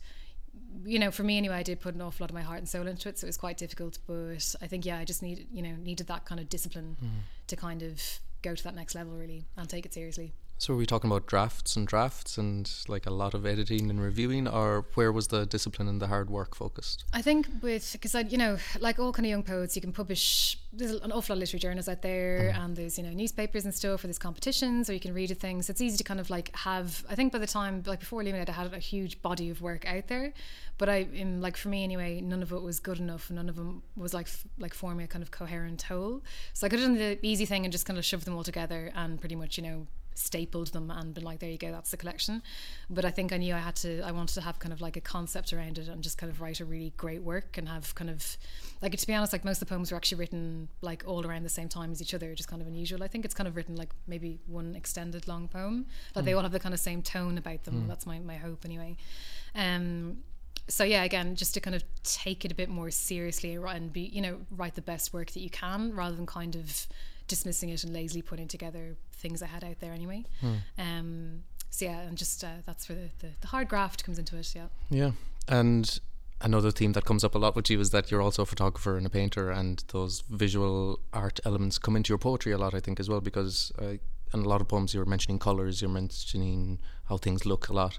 you 0.85 0.99
know, 0.99 1.11
for 1.11 1.23
me 1.23 1.39
anyway, 1.39 1.57
I 1.57 1.63
did 1.63 1.81
put 1.81 1.95
an 1.95 2.03
awful 2.03 2.25
lot 2.25 2.31
of 2.31 2.35
my 2.35 2.43
heart 2.43 2.59
and 2.59 2.69
soul 2.69 2.87
into 2.87 3.09
it, 3.09 3.19
so 3.19 3.25
it 3.25 3.29
was 3.29 3.37
quite 3.37 3.57
difficult. 3.57 3.99
But 4.07 4.55
I 4.61 4.67
think, 4.67 4.85
yeah, 4.85 4.99
I 4.99 5.05
just 5.05 5.23
need, 5.23 5.47
you 5.53 5.63
know, 5.63 5.75
needed 5.83 6.07
that 6.09 6.25
kind 6.27 6.41
of 6.41 6.49
discipline 6.49 6.97
mm. 7.03 7.09
to 7.47 7.57
kind 7.57 7.83
of 7.83 8.01
go 8.43 8.55
to 8.55 8.65
that 8.65 8.75
next 8.75 8.95
level 8.95 9.15
really 9.15 9.47
and 9.57 9.69
take 9.69 9.87
it 9.87 9.95
seriously. 9.95 10.33
So 10.57 10.73
are 10.73 10.77
we 10.77 10.87
talking 10.87 11.11
about 11.11 11.27
drafts 11.27 11.77
and 11.77 11.87
drafts 11.87 12.39
and 12.39 12.71
like 12.87 13.07
a 13.07 13.11
lot 13.11 13.35
of 13.35 13.45
editing 13.45 13.91
and 13.91 14.01
reviewing, 14.01 14.47
or 14.47 14.87
where 14.95 15.11
was 15.11 15.29
the 15.29 15.47
discipline 15.47 15.89
and 15.89 16.01
the 16.01 16.07
hard 16.07 16.31
work 16.31 16.55
focused? 16.55 17.05
I 17.13 17.23
think 17.23 17.49
with 17.61 17.93
because 17.93 18.15
I 18.15 18.21
you 18.21 18.39
know 18.39 18.57
like 18.79 18.99
all 18.99 19.13
kind 19.13 19.27
of 19.27 19.31
young 19.31 19.43
poets, 19.43 19.75
you 19.75 19.83
can 19.83 19.93
publish. 19.93 20.59
There's 20.73 20.93
an 20.93 21.13
awful 21.13 21.35
lot 21.35 21.39
of 21.39 21.39
literary 21.41 21.61
journals 21.61 21.89
out 21.89 22.03
there, 22.03 22.53
mm. 22.55 22.59
and 22.59 22.77
there's 22.77 22.97
you 22.99 23.05
know 23.05 23.11
newspapers 23.11 23.65
and 23.65 23.75
stuff, 23.75 24.05
or 24.05 24.07
there's 24.07 24.19
competitions, 24.19 24.89
or 24.89 24.95
you 24.95 25.01
can 25.01 25.13
read 25.13 25.31
at 25.31 25.39
things. 25.39 25.69
It's 25.69 25.81
easy 25.81 25.97
to 25.99 26.05
kind 26.05 26.21
of 26.21 26.31
like 26.31 26.55
have. 26.57 27.05
I 27.11 27.15
think 27.15 27.33
by 27.33 27.41
the 27.41 27.47
time 27.47 27.83
like 27.85 28.01
before 28.01 28.23
leaving 28.23 28.41
it, 28.41 28.49
I 28.49 28.53
had 28.53 28.73
a 28.73 28.79
huge 28.79 29.21
body 29.23 29.51
of 29.51 29.61
work 29.61 29.85
out 29.87 30.07
there, 30.07 30.33
but 30.79 30.89
I 30.89 31.09
in 31.13 31.41
like 31.41 31.57
for 31.57 31.69
me 31.69 31.83
anyway, 31.83 32.21
none 32.21 32.43
of 32.43 32.53
it 32.53 32.63
was 32.63 32.79
good 32.79 33.01
enough. 33.01 33.29
None 33.31 33.49
of 33.49 33.57
them 33.57 33.83
was 33.97 34.15
like 34.15 34.27
f- 34.27 34.47
like 34.59 34.73
forming 34.73 35.05
a 35.05 35.09
kind 35.09 35.23
of 35.23 35.33
coherent 35.33 35.83
whole. 35.83 36.23
So 36.53 36.67
I 36.67 36.71
could 36.71 36.79
have 36.79 36.89
done 36.89 36.99
the 36.99 37.19
easy 37.27 37.45
thing 37.45 37.65
and 37.65 37.73
just 37.73 37.87
kind 37.87 37.99
of 37.99 38.05
shoved 38.05 38.25
them 38.25 38.37
all 38.37 38.45
together 38.45 38.93
and 38.95 39.19
pretty 39.19 39.37
much 39.37 39.59
you 39.59 39.65
know 39.65 39.87
stapled 40.15 40.69
them 40.69 40.91
and 40.91 41.15
been 41.15 41.25
like, 41.25 41.41
there 41.41 41.51
you 41.51 41.59
go, 41.59 41.71
that's 41.71 41.91
the 41.91 41.97
collection. 41.97 42.43
But 42.89 43.05
I 43.05 43.11
think 43.11 43.33
I 43.33 43.37
knew 43.37 43.55
I 43.55 43.59
had 43.59 43.77
to, 43.77 44.01
I 44.03 44.13
wanted 44.13 44.35
to 44.35 44.41
have 44.41 44.59
kind 44.59 44.73
of 44.73 44.81
like 44.81 44.97
a 44.97 45.01
concept 45.01 45.53
around 45.53 45.79
it 45.79 45.89
and 45.89 46.03
just 46.03 46.19
kind 46.19 46.31
of 46.31 46.41
write 46.41 46.61
a 46.61 46.65
really 46.65 46.93
great 46.97 47.23
work 47.23 47.59
and 47.59 47.69
have 47.69 47.95
kind 47.95 48.11
of, 48.11 48.37
like, 48.81 48.97
to 48.97 49.07
be 49.07 49.15
honest, 49.15 49.33
like 49.33 49.45
most 49.45 49.61
of 49.61 49.69
the 49.69 49.75
poems 49.75 49.91
were 49.91 49.97
actually 49.97 50.19
written 50.19 50.69
like 50.81 51.05
all 51.07 51.27
around 51.27 51.43
the 51.43 51.49
same 51.49 51.69
time 51.69 51.93
as 51.93 52.01
each 52.01 52.15
other, 52.15 52.33
is 52.33 52.47
kind 52.47 52.63
of 52.63 52.69
unusual. 52.69 53.03
I 53.03 53.09
think 53.09 53.25
it's 53.25 53.35
kind 53.35 53.49
of 53.49 53.57
written 53.57 53.77
like 53.77 53.91
maybe 54.07 54.39
one 54.47 54.75
extended 54.75 55.29
long 55.29 55.49
poem. 55.49 55.87
Like 56.15 56.23
mm. 56.23 56.27
they 56.27 56.33
all 56.33 56.43
have 56.43 56.53
the 56.53 56.61
kind 56.61 56.75
of 56.75 56.81
same 56.81 57.03
tone 57.03 57.39
about 57.39 57.65
them. 57.65 57.85
Mm. 57.85 57.89
That's 57.89 58.07
my, 58.07 58.19
my 58.21 58.37
hope 58.37 58.65
anyway. 58.65 58.97
Um, 59.55 60.19
so 60.67 60.83
yeah 60.83 61.05
again 61.05 61.37
just 61.37 61.53
to 61.55 61.61
kind 61.61 61.75
of 61.77 61.85
take 62.05 62.45
it 62.45 62.51
a 62.51 62.55
bit 62.55 62.69
more 62.69 62.91
seriously 62.91 63.55
and 63.55 63.93
be 63.93 64.01
you 64.01 64.23
know 64.23 64.39
write 64.51 64.75
the 64.75 64.83
best 64.83 65.13
work 65.13 65.31
that 65.33 65.41
you 65.41 65.51
can 65.51 65.95
rather 65.95 66.17
than 66.17 66.25
kind 66.25 66.57
of 66.57 66.87
dismissing 67.27 67.71
it 67.71 67.85
and 67.85 67.93
lazily 67.93 68.23
putting 68.23 68.49
together 68.49 68.97
things 69.13 69.43
I 69.43 69.47
had 69.47 69.65
out 69.65 69.81
there 69.81 69.93
anyway. 69.93 70.25
Hmm. 70.41 70.55
Um, 70.79 71.43
so 71.71 71.87
yeah, 71.87 72.01
and 72.01 72.17
just 72.17 72.45
uh, 72.45 72.63
that's 72.65 72.89
where 72.89 72.97
the, 72.97 73.27
the, 73.27 73.33
the, 73.41 73.47
hard 73.49 73.69
graft 73.69 74.05
comes 74.05 74.19
into 74.19 74.37
it. 74.37 74.55
Yeah. 74.55 74.67
Yeah, 74.91 75.11
and 75.49 75.99
another 76.41 76.71
theme 76.71 76.93
that 76.93 77.05
comes 77.05 77.25
up 77.25 77.35
a 77.35 77.39
lot 77.39 77.57
with 77.57 77.69
you 77.71 77.81
is 77.81 77.91
that 77.91 78.11
you're 78.11 78.23
also 78.23 78.43
a 78.43 78.47
photographer 78.47 78.97
and 78.97 79.07
a 79.07 79.11
painter, 79.11 79.51
and 79.51 79.83
those 79.89 80.23
visual 80.31 81.01
art 81.13 81.41
elements 81.45 81.79
come 81.79 81.97
into 81.97 82.11
your 82.11 82.19
poetry 82.19 82.53
a 82.53 82.59
lot. 82.59 82.75
I 82.75 82.81
think 82.81 83.01
as 83.01 83.09
well 83.09 83.21
because 83.21 83.73
uh, 83.81 83.97
in 84.33 84.41
a 84.41 84.49
lot 84.49 84.61
of 84.61 84.69
poems 84.69 84.95
you're 84.95 85.05
mentioning 85.05 85.39
colors, 85.39 85.81
you're 85.83 85.91
mentioning 85.91 86.79
how 87.09 87.17
things 87.17 87.45
look 87.45 87.69
a 87.69 87.73
lot, 87.73 87.99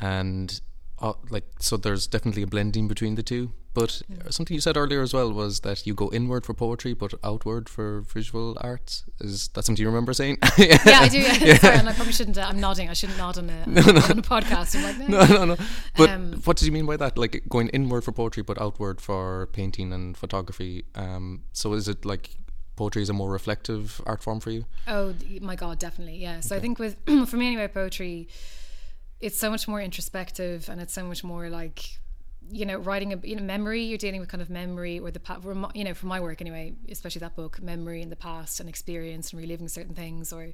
and 0.00 0.60
uh, 1.02 1.14
like 1.30 1.44
so 1.58 1.76
there's 1.76 2.06
definitely 2.06 2.42
a 2.42 2.46
blending 2.46 2.88
between 2.88 3.16
the 3.16 3.22
two 3.22 3.52
but 3.74 4.02
mm. 4.10 4.32
something 4.32 4.54
you 4.54 4.60
said 4.60 4.76
earlier 4.76 5.02
as 5.02 5.12
well 5.12 5.32
was 5.32 5.60
that 5.60 5.86
you 5.86 5.94
go 5.94 6.10
inward 6.12 6.46
for 6.46 6.54
poetry 6.54 6.94
but 6.94 7.12
outward 7.24 7.68
for 7.68 8.02
visual 8.02 8.56
arts 8.60 9.04
is 9.20 9.48
that 9.48 9.64
something 9.64 9.82
you 9.82 9.88
remember 9.88 10.12
saying 10.12 10.38
yeah. 10.58 10.78
yeah 10.86 11.00
i 11.00 11.08
do 11.08 11.18
yeah. 11.18 11.34
yeah. 11.40 11.58
sorry 11.58 11.76
and 11.76 11.88
i 11.88 11.92
probably 11.92 12.12
shouldn't 12.12 12.38
uh, 12.38 12.42
i'm 12.42 12.60
nodding 12.60 12.88
i 12.88 12.92
shouldn't 12.92 13.18
nod 13.18 13.36
on 13.36 13.50
a, 13.50 13.66
no, 13.66 13.80
no. 13.80 14.00
on 14.00 14.18
a 14.18 14.22
podcast 14.22 14.76
I'm 14.76 14.82
like, 14.84 15.08
no. 15.08 15.24
no 15.24 15.26
no 15.26 15.44
no 15.54 15.56
but 15.96 16.10
um, 16.10 16.40
what 16.44 16.56
did 16.56 16.66
you 16.66 16.72
mean 16.72 16.86
by 16.86 16.96
that 16.96 17.18
like 17.18 17.42
going 17.48 17.68
inward 17.70 18.04
for 18.04 18.12
poetry 18.12 18.42
but 18.42 18.60
outward 18.60 19.00
for 19.00 19.48
painting 19.48 19.92
and 19.92 20.16
photography 20.16 20.84
um, 20.94 21.42
so 21.52 21.72
is 21.72 21.88
it 21.88 22.04
like 22.04 22.30
poetry 22.76 23.02
is 23.02 23.10
a 23.10 23.12
more 23.12 23.30
reflective 23.30 24.00
art 24.06 24.22
form 24.22 24.38
for 24.38 24.50
you 24.50 24.64
oh 24.86 25.14
my 25.40 25.56
god 25.56 25.78
definitely 25.78 26.16
yeah 26.16 26.40
so 26.40 26.54
okay. 26.54 26.60
i 26.60 26.62
think 26.62 26.78
with 26.78 26.96
for 27.28 27.36
me 27.36 27.48
anyway 27.48 27.68
poetry 27.68 28.28
it's 29.22 29.38
so 29.38 29.48
much 29.48 29.66
more 29.68 29.80
introspective 29.80 30.68
and 30.68 30.80
it's 30.80 30.92
so 30.92 31.04
much 31.04 31.24
more 31.24 31.48
like 31.48 31.98
you 32.50 32.66
know 32.66 32.76
writing 32.76 33.12
a 33.12 33.16
you 33.22 33.36
know 33.36 33.42
memory 33.42 33.82
you're 33.82 33.96
dealing 33.96 34.20
with 34.20 34.28
kind 34.28 34.42
of 34.42 34.50
memory 34.50 34.98
or 34.98 35.10
the 35.10 35.20
past, 35.20 35.46
you 35.74 35.84
know 35.84 35.94
for 35.94 36.06
my 36.06 36.20
work 36.20 36.40
anyway 36.40 36.74
especially 36.90 37.20
that 37.20 37.36
book 37.36 37.62
memory 37.62 38.02
in 38.02 38.10
the 38.10 38.16
past 38.16 38.58
and 38.58 38.68
experience 38.68 39.32
and 39.32 39.40
reliving 39.40 39.68
certain 39.68 39.94
things 39.94 40.32
or 40.32 40.48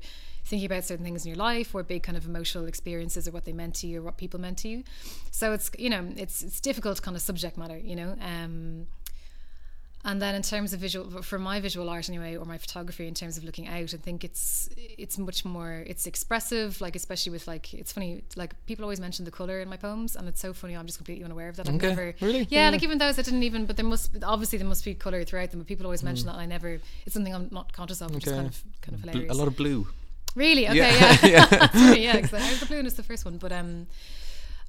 thinking 0.44 0.66
about 0.66 0.84
certain 0.84 1.04
things 1.04 1.24
in 1.24 1.30
your 1.30 1.38
life 1.38 1.74
or 1.74 1.82
big 1.82 2.02
kind 2.02 2.16
of 2.16 2.26
emotional 2.26 2.66
experiences 2.66 3.26
or 3.26 3.30
what 3.32 3.44
they 3.46 3.52
meant 3.52 3.74
to 3.74 3.86
you 3.86 4.00
or 4.00 4.02
what 4.02 4.16
people 4.16 4.40
meant 4.40 4.58
to 4.58 4.68
you. 4.68 4.84
So 5.30 5.52
it's 5.52 5.70
you 5.78 5.90
know 5.90 6.06
it's 6.16 6.42
it's 6.42 6.60
difficult 6.60 7.02
kind 7.02 7.16
of 7.16 7.22
subject 7.22 7.56
matter 7.56 7.78
you 7.78 7.96
know 7.96 8.16
um 8.20 8.86
and 10.08 10.16
then 10.22 10.34
in 10.34 10.42
terms 10.42 10.72
of 10.72 10.78
visual 10.80 11.06
for 11.22 11.38
my 11.38 11.56
visual 11.60 11.88
art 11.94 12.08
anyway 12.08 12.32
or 12.40 12.44
my 12.54 12.58
photography 12.64 13.06
in 13.06 13.14
terms 13.20 13.34
of 13.38 13.42
looking 13.48 13.66
out 13.76 13.90
i 13.98 14.00
think 14.06 14.18
it's 14.28 14.68
it's 15.04 15.16
much 15.18 15.44
more 15.44 15.72
it's 15.92 16.06
expressive 16.12 16.80
like 16.80 16.94
especially 17.02 17.32
with 17.36 17.46
like 17.52 17.66
it's 17.80 17.92
funny 17.96 18.22
like 18.42 18.52
people 18.66 18.84
always 18.86 19.00
mention 19.06 19.24
the 19.24 19.30
color 19.40 19.56
in 19.60 19.68
my 19.68 19.76
poems 19.76 20.16
and 20.16 20.24
it's 20.30 20.40
so 20.40 20.52
funny 20.60 20.74
i'm 20.76 20.86
just 20.86 20.98
completely 20.98 21.24
unaware 21.24 21.48
of 21.50 21.56
that 21.56 21.68
I've 21.68 21.74
Okay, 21.76 21.88
never 21.94 22.14
really? 22.20 22.46
yeah, 22.50 22.64
Yeah. 22.64 22.70
like 22.70 22.82
even 22.82 22.98
those 22.98 23.18
i 23.18 23.22
didn't 23.22 23.42
even 23.50 23.66
but 23.66 23.76
there 23.76 23.84
must 23.94 24.10
obviously 24.24 24.58
there 24.58 24.68
must 24.68 24.84
be 24.84 24.94
color 24.94 25.22
throughout 25.24 25.50
them 25.50 25.60
but 25.60 25.66
people 25.66 25.86
always 25.86 26.02
mention 26.02 26.26
that 26.26 26.32
and 26.32 26.42
i 26.42 26.46
never 26.46 26.70
it's 27.04 27.14
something 27.14 27.34
i'm 27.34 27.48
not 27.50 27.72
conscious 27.72 28.00
of 28.00 28.14
which 28.14 28.26
is 28.26 28.32
Mm. 28.32 28.36
Kind 28.36 28.48
of 28.48 28.62
kind 28.82 28.94
of 28.96 29.00
hilarious 29.04 29.32
a 29.34 29.38
lot 29.38 29.48
of 29.48 29.56
blue. 29.56 29.86
Really? 30.36 30.64
Okay, 30.68 30.76
Yeah. 30.76 31.16
yeah. 31.22 31.68
Yeah. 31.94 32.16
Yeah, 32.16 32.54
the 32.60 32.66
blue 32.68 32.78
is 32.90 32.94
the 32.94 33.02
first 33.02 33.24
one. 33.24 33.38
But 33.38 33.50
um, 33.50 33.86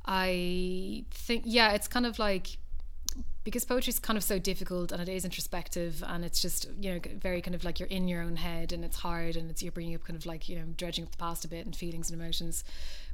I 0.06 1.04
think, 1.12 1.44
yeah, 1.46 1.74
it's 1.74 1.88
kind 1.88 2.06
of 2.06 2.18
like 2.20 2.58
because 3.50 3.66
poetry 3.66 3.90
is 3.90 3.98
kind 3.98 4.16
of 4.16 4.24
so 4.24 4.38
difficult 4.38 4.92
and 4.92 5.02
it 5.02 5.10
is 5.10 5.26
introspective 5.26 6.04
and 6.06 6.24
it's 6.24 6.40
just 6.40 6.70
you 6.80 6.94
know 6.94 7.00
very 7.18 7.42
kind 7.42 7.56
of 7.56 7.64
like 7.64 7.80
you're 7.80 7.90
in 7.90 8.08
your 8.08 8.22
own 8.22 8.36
head 8.36 8.72
and 8.72 8.86
it's 8.86 8.98
hard 8.98 9.36
and 9.36 9.50
it's 9.50 9.64
you're 9.64 9.72
bringing 9.72 9.96
up 9.96 10.04
kind 10.04 10.16
of 10.16 10.28
like 10.28 10.48
you 10.48 10.56
know 10.56 10.66
dredging 10.78 11.04
up 11.04 11.10
the 11.10 11.18
past 11.18 11.44
a 11.46 11.48
bit 11.48 11.66
and 11.66 11.76
feelings 11.76 12.12
and 12.12 12.22
emotions. 12.22 12.64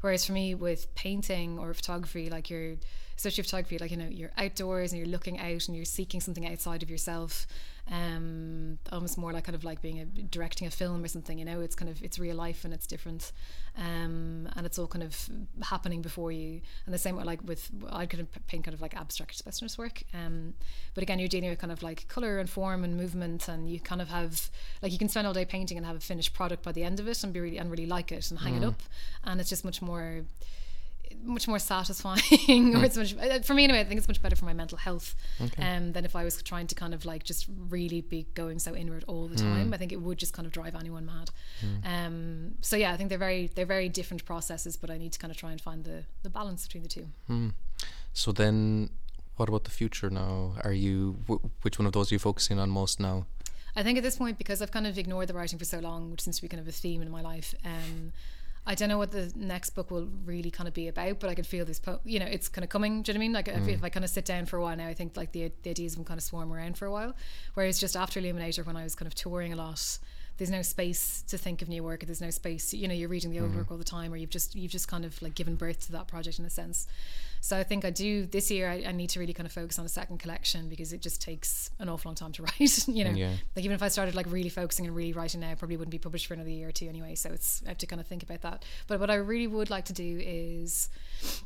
Whereas 0.02 0.26
for 0.26 0.34
me 0.34 0.54
with 0.54 0.94
painting 0.94 1.58
or 1.58 1.74
photography 1.74 2.30
like 2.30 2.50
you're 2.50 2.76
especially 3.18 3.44
photography 3.44 3.78
like 3.78 3.92
you 3.92 3.98
know 3.98 4.10
you're 4.10 4.32
outdoors 4.38 4.92
and 4.92 5.00
you're 5.00 5.10
looking 5.10 5.40
out 5.40 5.68
and 5.68 5.76
you're 5.76 5.86
seeking 5.86 6.20
something 6.20 6.46
outside 6.46 6.84
of 6.84 6.90
yourself 6.90 7.48
um 7.90 8.80
almost 8.92 9.18
more 9.18 9.32
like 9.32 9.44
kind 9.44 9.56
of 9.56 9.64
like 9.64 9.82
being 9.82 10.00
a 10.00 10.06
directing 10.06 10.68
a 10.68 10.72
film 10.72 11.04
or 11.04 11.08
something 11.08 11.38
you 11.38 11.46
know 11.46 11.62
it's 11.62 11.76
kind 11.76 11.90
of 11.90 12.02
it's 12.04 12.18
real 12.18 12.36
life 12.36 12.66
and 12.66 12.74
it's 12.74 12.88
different 12.88 13.32
um 13.78 14.50
and 14.56 14.66
it's 14.66 14.80
all 14.80 14.88
kind 14.88 15.04
of 15.04 15.30
happening 15.62 16.02
before 16.02 16.32
you. 16.32 16.62
And 16.86 16.94
the 16.94 16.98
same 16.98 17.16
way 17.16 17.24
like 17.24 17.42
with 17.44 17.70
I 17.90 18.06
could 18.06 18.28
paint 18.48 18.64
kind 18.64 18.74
of 18.74 18.82
like 18.82 18.96
abstract 18.96 19.44
expressionist 19.44 19.78
work 19.78 20.04
um 20.14 20.25
but 20.94 21.02
again 21.04 21.20
you're 21.20 21.28
dealing 21.28 21.50
with 21.50 21.60
kind 21.60 21.72
of 21.72 21.84
like 21.84 22.08
color 22.08 22.40
and 22.40 22.50
form 22.50 22.84
and 22.84 22.96
movement 22.98 23.48
and 23.48 23.70
you 23.70 23.80
kind 23.80 24.02
of 24.02 24.08
have 24.10 24.50
like 24.82 24.92
you 24.92 24.98
can 24.98 25.10
spend 25.10 25.28
all 25.28 25.34
day 25.34 25.46
painting 25.46 25.78
and 25.78 25.86
have 25.86 25.96
a 25.96 26.00
finished 26.00 26.34
product 26.34 26.64
by 26.64 26.72
the 26.72 26.84
end 26.84 27.00
of 27.00 27.08
it 27.08 27.24
and 27.24 27.34
be 27.34 27.40
really 27.40 27.58
and 27.58 27.70
really 27.70 27.86
like 27.86 28.12
it 28.12 28.30
and 28.32 28.40
hang 28.40 28.56
it 28.56 28.64
up. 28.66 28.82
And 29.24 29.40
it's 29.40 29.50
just 29.50 29.66
much 29.66 29.82
more 29.82 30.24
much 31.24 31.48
more 31.48 31.60
satisfying 31.60 32.76
or 32.76 32.84
it's 32.84 32.98
much 32.98 33.16
uh, 33.18 33.40
for 33.40 33.54
me 33.54 33.64
anyway 33.64 33.80
I 33.80 33.84
think 33.86 33.98
it's 33.98 34.08
much 34.08 34.22
better 34.22 34.36
for 34.36 34.46
my 34.46 34.54
mental 34.54 34.78
health 34.78 35.16
um, 35.58 35.94
than 35.94 36.04
if 36.06 36.16
I 36.16 36.24
was 36.24 36.42
trying 36.42 36.68
to 36.68 36.76
kind 36.76 36.94
of 36.94 37.06
like 37.06 37.24
just 37.24 37.48
really 37.70 38.02
be 38.02 38.28
going 38.34 38.60
so 38.60 38.76
inward 38.76 39.06
all 39.08 39.28
the 39.28 39.36
time. 39.38 39.74
I 39.74 39.78
think 39.78 39.92
it 39.92 40.02
would 40.02 40.18
just 40.18 40.34
kind 40.34 40.46
of 40.46 40.52
drive 40.52 40.76
anyone 40.76 41.06
mad. 41.06 41.30
Um, 41.86 42.56
so 42.62 42.76
yeah 42.76 42.92
I 42.92 42.98
think 42.98 43.10
they're 43.10 43.18
very 43.18 43.48
they're 43.56 43.66
very 43.66 43.90
different 43.90 44.26
processes 44.26 44.78
but 44.78 44.90
I 44.90 44.98
need 44.98 45.14
to 45.14 45.20
kind 45.20 45.32
of 45.32 45.38
try 45.38 45.52
and 45.52 45.62
find 45.62 45.84
the 45.84 46.04
the 46.24 46.30
balance 46.30 46.66
between 46.68 46.84
the 46.84 46.90
two. 46.90 47.08
So 48.14 48.32
then, 48.32 48.90
what 49.36 49.50
about 49.50 49.64
the 49.66 49.72
future 49.72 50.10
now? 50.10 50.56
Are 50.64 50.74
you 50.74 51.18
wh- 51.28 51.64
which 51.64 51.78
one 51.80 51.86
of 51.86 51.94
those 51.94 52.12
are 52.12 52.16
you 52.16 52.20
focusing 52.20 52.60
on 52.60 52.70
most 52.70 53.00
now? 53.00 53.26
I 53.76 53.84
think 53.84 53.98
at 53.98 54.04
this 54.04 54.18
point, 54.18 54.38
because 54.38 54.62
I've 54.62 54.72
kind 54.72 54.88
of 54.88 54.98
ignored 54.98 55.28
the 55.28 55.34
writing 55.34 55.60
for 55.60 55.66
so 55.66 55.80
long, 55.80 56.10
which 56.12 56.22
seems 56.22 56.38
to 56.38 56.42
be 56.42 56.48
kind 56.48 56.62
of 56.62 56.68
a 56.68 56.72
theme 56.72 57.02
in 57.02 57.12
my 57.12 57.22
life, 57.22 57.54
um, 57.66 58.14
I 58.66 58.74
don't 58.74 58.90
know 58.90 58.98
what 58.98 59.12
the 59.12 59.32
next 59.36 59.72
book 59.72 59.92
will 59.92 60.08
really 60.26 60.50
kind 60.50 60.68
of 60.68 60.74
be 60.74 60.88
about, 60.88 61.20
but 61.20 61.30
I 61.30 61.36
can 61.36 61.44
feel 61.44 61.66
this, 61.66 61.80
po- 61.80 62.00
you 62.04 62.20
know, 62.20 62.26
it's 62.26 62.50
kind 62.50 62.64
of 62.64 62.70
coming. 62.70 63.04
Do 63.04 63.12
you 63.12 63.14
know 63.14 63.20
what 63.20 63.24
I 63.24 63.28
mean? 63.28 63.34
Like 63.34 63.48
if, 63.50 63.68
if 63.68 63.84
I 63.84 63.90
kind 63.90 64.04
of 64.04 64.10
sit 64.10 64.26
down 64.26 64.46
for 64.46 64.58
a 64.58 64.62
while 64.62 64.76
now, 64.76 64.88
I 64.88 64.94
think 64.96 65.16
like 65.16 65.34
the, 65.34 65.52
the 65.62 65.70
ideas 65.70 65.98
will 65.98 66.06
kind 66.06 66.18
of 66.18 66.24
swarm 66.24 66.52
around 66.52 66.76
for 66.78 66.86
a 66.86 66.92
while. 66.92 67.16
Whereas 67.54 67.78
just 67.80 67.96
after 67.96 68.20
Illuminator, 68.20 68.64
when 68.64 68.76
I 68.76 68.84
was 68.84 68.96
kind 68.96 69.06
of 69.08 69.14
touring 69.14 69.54
a 69.54 69.56
lot, 69.56 70.00
there's 70.38 70.52
no 70.52 70.62
space 70.62 71.24
to 71.30 71.38
think 71.38 71.62
of 71.62 71.70
new 71.70 71.84
work. 71.84 72.02
There's 72.06 72.22
no 72.22 72.30
space, 72.30 72.74
you 72.74 72.88
know, 72.88 72.94
you're 72.94 73.10
reading 73.10 73.32
the 73.32 73.40
old 73.40 73.56
work 73.56 73.72
all 73.72 73.78
the 73.78 73.84
time, 73.84 74.12
or 74.14 74.18
you've 74.18 74.30
just 74.30 74.56
you've 74.56 74.72
just 74.72 74.88
kind 74.88 75.06
of 75.06 75.22
like 75.22 75.34
given 75.36 75.56
birth 75.56 75.86
to 75.86 75.92
that 75.94 76.08
project 76.08 76.40
in 76.40 76.46
a 76.46 76.50
sense. 76.50 76.88
So 77.42 77.56
I 77.58 77.64
think 77.64 77.86
I 77.86 77.92
do 77.92 78.26
this 78.26 78.50
year. 78.50 78.68
I, 78.68 78.86
I 78.88 78.92
need 78.92 79.12
to 79.12 79.20
really 79.20 79.32
kind 79.34 79.46
of 79.46 79.54
focus 79.54 79.78
on 79.78 79.86
a 79.86 79.90
second 79.90 80.18
collection 80.18 80.68
because 80.68 80.92
it 80.94 81.02
just 81.02 81.22
takes 81.22 81.70
an 81.80 81.90
awful 81.90 82.10
long 82.10 82.16
time 82.16 82.32
to 82.34 82.42
write. 82.48 82.88
you 82.88 83.04
know, 83.04 83.12
Yeah. 83.12 83.34
like 83.56 83.64
even 83.64 83.76
if 83.76 83.84
I 83.84 83.88
started 83.88 84.16
like 84.16 84.26
really 84.32 84.50
focusing 84.50 84.88
and 84.88 84.96
really 84.96 85.14
writing 85.14 85.42
now, 85.42 85.52
it 85.52 85.60
probably 85.60 85.78
wouldn't 85.78 85.92
be 85.92 86.00
published 86.00 86.26
for 86.26 86.34
another 86.34 86.50
year 86.50 86.70
or 86.70 86.72
two 86.72 86.88
anyway. 86.90 87.14
So 87.16 87.30
it's 87.30 87.62
I 87.66 87.70
have 87.70 87.78
to 87.80 87.86
kind 87.86 88.00
of 88.02 88.08
think 88.08 88.24
about 88.24 88.42
that. 88.42 88.64
But 88.88 89.00
what 89.00 89.12
I 89.12 89.16
really 89.16 89.48
would 89.48 89.70
like 89.70 89.86
to 89.86 89.94
do 89.94 90.20
is, 90.26 90.90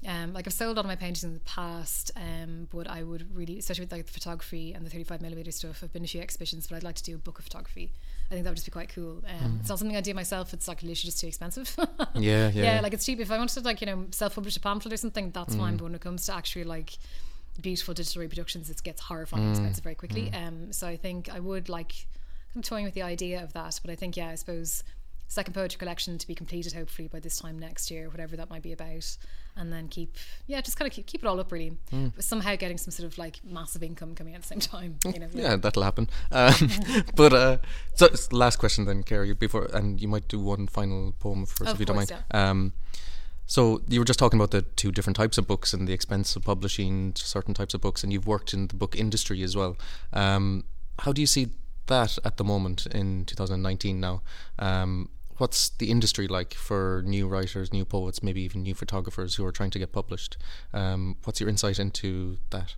um, 0.07 0.33
like 0.33 0.47
I've 0.47 0.53
sold 0.53 0.77
a 0.77 0.79
lot 0.79 0.85
of 0.85 0.89
my 0.89 0.95
paintings 0.95 1.25
in 1.25 1.33
the 1.33 1.39
past, 1.41 2.11
um, 2.15 2.67
but 2.71 2.87
I 2.89 3.03
would 3.03 3.35
really, 3.35 3.59
especially 3.59 3.83
with 3.83 3.91
like 3.91 4.05
the 4.05 4.11
photography 4.13 4.71
and 4.73 4.85
the 4.85 4.89
35 4.89 5.21
millimeter 5.21 5.51
stuff. 5.51 5.81
I've 5.83 5.91
been 5.91 6.03
to 6.03 6.07
a 6.07 6.09
few 6.09 6.21
exhibitions, 6.21 6.67
but 6.67 6.77
I'd 6.77 6.83
like 6.83 6.95
to 6.95 7.03
do 7.03 7.15
a 7.15 7.17
book 7.19 7.39
of 7.39 7.43
photography. 7.45 7.91
I 8.29 8.35
think 8.35 8.43
that 8.43 8.51
would 8.51 8.57
just 8.57 8.67
be 8.67 8.71
quite 8.71 8.89
cool. 8.89 9.23
Um, 9.27 9.57
It's 9.59 9.69
not 9.69 9.79
something 9.79 9.97
I 9.97 10.01
do 10.01 10.13
myself. 10.13 10.53
It's 10.53 10.67
like 10.67 10.83
literally 10.83 10.95
just 11.05 11.19
too 11.19 11.27
expensive. 11.27 11.75
Yeah, 12.15 12.49
yeah. 12.53 12.75
yeah, 12.75 12.81
like 12.81 12.93
it's 12.93 13.05
cheap. 13.05 13.19
If 13.19 13.31
I 13.31 13.37
wanted 13.37 13.53
to 13.55 13.61
like 13.61 13.81
you 13.81 13.87
know 13.87 14.05
self-publish 14.11 14.55
a 14.57 14.59
pamphlet 14.59 14.93
or 14.93 14.97
something, 14.97 15.31
that's 15.31 15.55
fine. 15.55 15.77
But 15.77 15.85
when 15.85 15.95
it 15.95 16.01
comes 16.01 16.25
to 16.25 16.33
actually 16.35 16.63
like 16.65 16.97
beautiful 17.61 17.93
digital 17.93 18.21
reproductions, 18.21 18.69
it 18.69 18.81
gets 18.83 19.01
horrifying 19.01 19.49
expensive 19.51 19.83
very 19.83 19.95
quickly. 19.95 20.31
Um, 20.33 20.71
so 20.73 20.87
I 20.87 20.97
think 20.97 21.29
I 21.29 21.39
would 21.39 21.69
like 21.69 22.07
I'm 22.55 22.61
toying 22.61 22.85
with 22.85 22.93
the 22.93 23.03
idea 23.03 23.43
of 23.43 23.53
that, 23.53 23.79
but 23.81 23.91
I 23.91 23.95
think 23.95 24.17
yeah, 24.17 24.29
I 24.29 24.35
suppose 24.35 24.83
second 25.29 25.53
poetry 25.53 25.77
collection 25.77 26.17
to 26.17 26.27
be 26.27 26.33
completed 26.33 26.73
hopefully 26.73 27.07
by 27.07 27.19
this 27.19 27.39
time 27.39 27.57
next 27.57 27.89
year, 27.89 28.09
whatever 28.09 28.35
that 28.35 28.49
might 28.49 28.63
be 28.63 28.73
about, 28.73 29.17
and 29.55 29.71
then 29.71 29.87
keep 29.87 30.17
yeah, 30.47 30.59
just 30.59 30.77
kind 30.77 30.89
of 30.89 30.93
keep, 30.93 31.05
keep 31.05 31.23
it 31.23 31.27
all 31.27 31.39
up 31.39 31.51
really, 31.51 31.77
but 31.91 32.23
somehow 32.23 32.55
getting 32.55 32.77
some 32.77 32.91
sort 32.91 33.05
of 33.05 33.17
like 33.17 33.39
massive 33.45 33.83
income 33.83 34.15
coming 34.15 34.35
at 34.35 34.41
the 34.41 34.47
same 34.47 34.59
time. 34.73 34.97
You 35.05 35.19
know, 35.19 35.29
Yeah, 35.31 35.55
that'll 35.55 35.83
happen. 35.83 36.09
Um, 36.31 36.53
but 37.15 37.31
uh, 37.31 37.57
so 37.95 38.09
last 38.31 38.57
question 38.57 38.85
then, 38.85 39.03
Kerrie, 39.03 39.33
before, 39.33 39.69
and 39.73 40.01
you 40.01 40.07
might 40.07 40.27
do 40.27 40.39
one 40.39 40.67
final 40.67 41.13
poem 41.19 41.45
first 41.45 41.69
Of 41.69 41.75
if 41.75 41.79
you 41.79 41.85
don't 41.85 41.95
mind. 41.95 42.13
Um, 42.31 42.73
so 43.45 43.81
you 43.87 43.99
were 43.99 44.05
just 44.05 44.19
talking 44.19 44.39
about 44.39 44.51
the 44.51 44.61
two 44.61 44.91
different 44.91 45.17
types 45.17 45.37
of 45.37 45.47
books 45.47 45.73
and 45.73 45.87
the 45.87 45.93
expense 45.93 46.35
of 46.35 46.43
publishing 46.43 47.13
certain 47.15 47.53
types 47.53 47.73
of 47.73 47.81
books, 47.81 48.03
and 48.03 48.11
you've 48.11 48.27
worked 48.27 48.53
in 48.53 48.67
the 48.67 48.75
book 48.75 48.95
industry 48.95 49.41
as 49.41 49.55
well. 49.55 49.77
Um, 50.13 50.65
how 50.99 51.13
do 51.13 51.21
you 51.21 51.27
see 51.27 51.49
that 51.87 52.17
at 52.23 52.37
the 52.37 52.43
moment 52.43 52.85
in 52.87 53.25
2019 53.25 53.99
now? 53.99 54.21
Um, 54.59 55.09
what's 55.39 55.69
the 55.69 55.89
industry 55.89 56.27
like 56.27 56.53
for 56.53 57.03
new 57.05 57.27
writers, 57.27 57.73
new 57.73 57.85
poets, 57.85 58.21
maybe 58.21 58.41
even 58.41 58.63
new 58.63 58.75
photographers 58.75 59.35
who 59.35 59.45
are 59.45 59.51
trying 59.51 59.71
to 59.71 59.79
get 59.79 59.91
published? 59.91 60.37
Um, 60.73 61.15
what's 61.23 61.39
your 61.39 61.49
insight 61.49 61.79
into 61.79 62.37
that? 62.51 62.75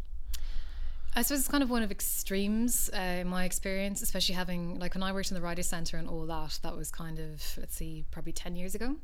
I 1.14 1.24
suppose 1.24 1.40
it's 1.40 1.50
kind 1.50 1.62
of 1.62 1.70
one 1.70 1.84
of 1.84 1.92
extremes 1.92 2.90
uh, 2.94 3.20
in 3.22 3.28
my 3.28 3.44
experience, 3.44 4.02
especially 4.02 4.36
having 4.36 4.80
like 4.80 4.94
when 4.94 5.04
I 5.04 5.12
worked 5.12 5.30
in 5.30 5.36
the 5.36 5.42
Writers 5.42 5.68
Centre 5.68 5.98
and 5.98 6.08
all 6.08 6.26
that. 6.28 6.60
That 6.64 6.78
was 6.78 6.90
kind 6.90 7.20
of 7.20 7.44
let's 7.58 7.76
see, 7.76 8.06
probably 8.12 8.32
ten 8.32 8.56
years 8.56 8.76
ago. 8.76 8.96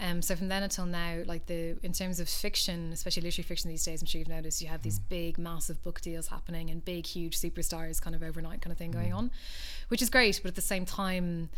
Um, 0.00 0.22
so 0.22 0.34
from 0.34 0.48
then 0.48 0.64
until 0.64 0.86
now, 0.86 1.22
like 1.26 1.46
the 1.46 1.76
in 1.84 1.92
terms 1.92 2.18
of 2.18 2.28
fiction, 2.28 2.92
especially 2.92 3.22
literary 3.22 3.46
fiction 3.46 3.70
these 3.70 3.84
days, 3.84 4.02
I'm 4.02 4.06
sure 4.06 4.18
you've 4.18 4.28
noticed 4.28 4.60
you 4.60 4.68
have 4.68 4.82
these 4.82 4.98
big, 4.98 5.38
massive 5.38 5.80
book 5.84 6.00
deals 6.00 6.26
happening 6.26 6.70
and 6.70 6.84
big, 6.84 7.06
huge 7.06 7.38
superstars 7.38 8.02
kind 8.02 8.16
of 8.16 8.22
overnight 8.24 8.60
kind 8.60 8.72
of 8.72 8.78
thing 8.78 8.90
going 8.90 9.12
on, 9.12 9.30
which 9.88 10.02
is 10.02 10.10
great. 10.10 10.40
But 10.42 10.48
at 10.48 10.54
the 10.56 10.60
same 10.60 10.84
time, 10.84 11.50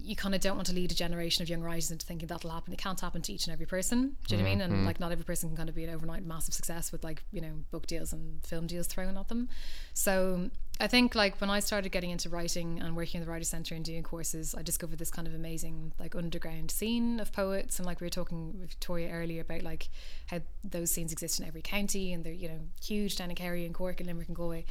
you 0.00 0.16
kind 0.16 0.34
of 0.34 0.40
don't 0.40 0.56
want 0.56 0.66
to 0.68 0.74
lead 0.74 0.92
a 0.92 0.94
generation 0.94 1.42
of 1.42 1.48
young 1.48 1.62
writers 1.62 1.90
into 1.90 2.06
thinking 2.06 2.28
that'll 2.28 2.50
happen. 2.50 2.72
It 2.72 2.78
can't 2.78 3.00
happen 3.00 3.22
to 3.22 3.32
each 3.32 3.46
and 3.46 3.52
every 3.52 3.66
person. 3.66 4.16
Do 4.26 4.34
you 4.34 4.38
know 4.38 4.44
what 4.44 4.48
I 4.48 4.54
mean? 4.54 4.60
And 4.62 4.72
mm-hmm. 4.72 4.86
like, 4.86 5.00
not 5.00 5.12
every 5.12 5.24
person 5.24 5.50
can 5.50 5.56
kind 5.56 5.68
of 5.68 5.74
be 5.74 5.84
an 5.84 5.94
overnight 5.94 6.24
massive 6.24 6.54
success 6.54 6.92
with 6.92 7.04
like 7.04 7.24
you 7.32 7.40
know 7.40 7.52
book 7.70 7.86
deals 7.86 8.12
and 8.12 8.44
film 8.44 8.66
deals 8.66 8.86
thrown 8.86 9.16
at 9.16 9.28
them. 9.28 9.48
So 9.94 10.50
I 10.80 10.86
think 10.86 11.16
like 11.16 11.40
when 11.40 11.50
I 11.50 11.58
started 11.58 11.90
getting 11.90 12.10
into 12.10 12.28
writing 12.28 12.80
and 12.80 12.94
working 12.94 13.20
in 13.20 13.26
the 13.26 13.30
Writers 13.30 13.48
Centre 13.48 13.74
and 13.74 13.84
doing 13.84 14.04
courses, 14.04 14.54
I 14.56 14.62
discovered 14.62 15.00
this 15.00 15.10
kind 15.10 15.26
of 15.26 15.34
amazing 15.34 15.92
like 15.98 16.14
underground 16.14 16.70
scene 16.70 17.18
of 17.18 17.32
poets. 17.32 17.78
And 17.78 17.86
like 17.86 18.00
we 18.00 18.04
were 18.04 18.10
talking 18.10 18.60
with 18.60 18.70
Victoria 18.70 19.10
earlier 19.10 19.40
about 19.40 19.62
like 19.62 19.88
how 20.26 20.40
those 20.62 20.92
scenes 20.92 21.10
exist 21.10 21.40
in 21.40 21.46
every 21.46 21.62
county 21.62 22.12
and 22.12 22.22
they're 22.22 22.32
you 22.32 22.48
know 22.48 22.60
huge 22.80 23.16
down 23.16 23.30
in 23.30 23.36
Kerry 23.36 23.66
and 23.66 23.74
Cork 23.74 23.98
and 23.98 24.06
Limerick 24.06 24.28
and 24.28 24.36
Galway. 24.36 24.66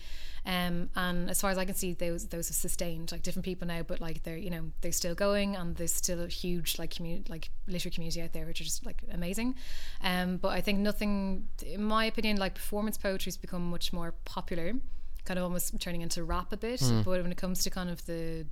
Um, 0.45 0.89
and 0.95 1.29
as 1.29 1.41
far 1.41 1.51
as 1.51 1.57
I 1.57 1.65
can 1.65 1.75
see, 1.75 1.93
those 1.93 2.27
those 2.27 2.47
have 2.47 2.55
sustained 2.55 3.11
like 3.11 3.21
different 3.21 3.43
people 3.43 3.67
now, 3.67 3.81
but 3.83 3.99
like 3.99 4.23
they're 4.23 4.37
you 4.37 4.49
know 4.49 4.71
they're 4.79 4.93
still 4.93 5.13
going 5.13 5.57
and 5.57 5.75
there's 5.75 5.93
still 5.93 6.21
a 6.21 6.27
huge 6.27 6.79
like 6.79 6.91
community 6.95 7.29
like 7.29 7.49
literary 7.67 7.91
community 7.91 8.21
out 8.21 8.31
there 8.31 8.45
which 8.45 8.61
are 8.61 8.63
just 8.63 8.85
like 8.85 9.03
amazing. 9.11 9.55
Um, 10.01 10.37
but 10.37 10.49
I 10.49 10.61
think 10.61 10.79
nothing, 10.79 11.49
in 11.65 11.83
my 11.83 12.05
opinion, 12.05 12.37
like 12.37 12.55
performance 12.55 12.97
poetry 12.97 13.29
has 13.29 13.35
become 13.35 13.69
much 13.69 13.91
more 13.91 14.13
popular, 14.23 14.73
kind 15.27 15.38
of 15.38 15.43
almost 15.43 15.79
turning 15.79 16.01
into 16.01 16.24
rap 16.24 16.51
a 16.53 16.57
bit. 16.57 16.81
But 17.03 17.22
when 17.22 17.31
it 17.31 17.38
comes 17.38 17.63
to 17.65 17.69
kind 17.69 17.89
of 17.89 18.05
the 18.05 18.46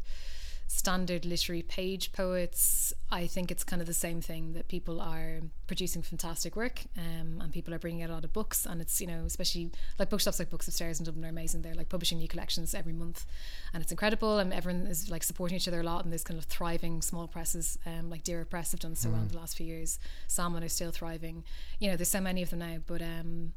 standard 0.67 1.25
literary 1.25 1.62
page 1.62 2.12
poets, 2.12 2.91
I 3.12 3.27
think 3.27 3.51
it's 3.51 3.63
kind 3.63 3.82
of 3.82 3.88
the 3.88 3.94
same 3.94 4.20
thing 4.20 4.53
that 4.53 4.67
people 4.67 5.00
are 5.00 5.39
producing 5.67 6.01
fantastic 6.01 6.55
work 6.55 6.82
um, 6.98 7.39
and 7.39 7.53
people 7.53 7.72
are 7.74 7.79
bringing 7.79 8.01
out 8.03 8.10
a 8.10 8.13
lot 8.13 8.25
of 8.25 8.34
books. 8.34 8.65
And 8.65 8.82
it's, 8.82 9.00
you 9.00 9.08
know, 9.08 9.24
especially 9.25 9.72
like 10.00 10.10
bookshops 10.10 10.39
like 10.39 10.50
Books 10.50 10.67
Upstairs 10.67 11.00
in 11.00 11.05
Dublin 11.05 11.24
are 11.25 11.29
amazing. 11.29 11.62
They're 11.62 11.75
like 11.75 11.89
publishing 11.89 12.17
new 12.17 12.27
collections 12.27 12.74
every 12.74 12.94
month 12.94 13.25
and 13.74 13.84
it's 13.84 13.91
incredible. 13.91 14.39
And 14.39 14.51
everyone 14.51 14.88
is 14.88 15.10
like 15.10 15.24
supporting 15.24 15.55
each 15.55 15.67
other 15.67 15.82
a 15.82 15.84
lot. 15.84 16.03
And 16.03 16.12
there's 16.12 16.24
kind 16.24 16.39
of 16.39 16.46
thriving 16.46 17.01
small 17.01 17.27
presses 17.27 17.77
um, 17.86 18.10
like 18.10 18.24
Doire 18.24 18.50
Press 18.50 18.72
have 18.72 18.79
done 18.79 18.96
so 18.96 19.10
well 19.10 19.22
in 19.22 19.27
the 19.27 19.38
last 19.38 19.55
few 19.55 19.67
years. 19.67 20.00
Salmon 20.27 20.63
are 20.63 20.70
still 20.70 20.91
thriving. 20.91 21.44
You 21.79 21.91
know, 21.91 21.96
there's 21.96 22.10
so 22.10 22.22
many 22.22 22.41
of 22.41 22.50
them 22.50 22.60
now. 22.60 22.77
But 22.86 23.01
um, 23.01 23.53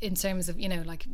in 0.00 0.14
terms 0.14 0.48
of 0.48 0.58
you 0.58 0.68
know 0.68 0.82
like 0.84 1.06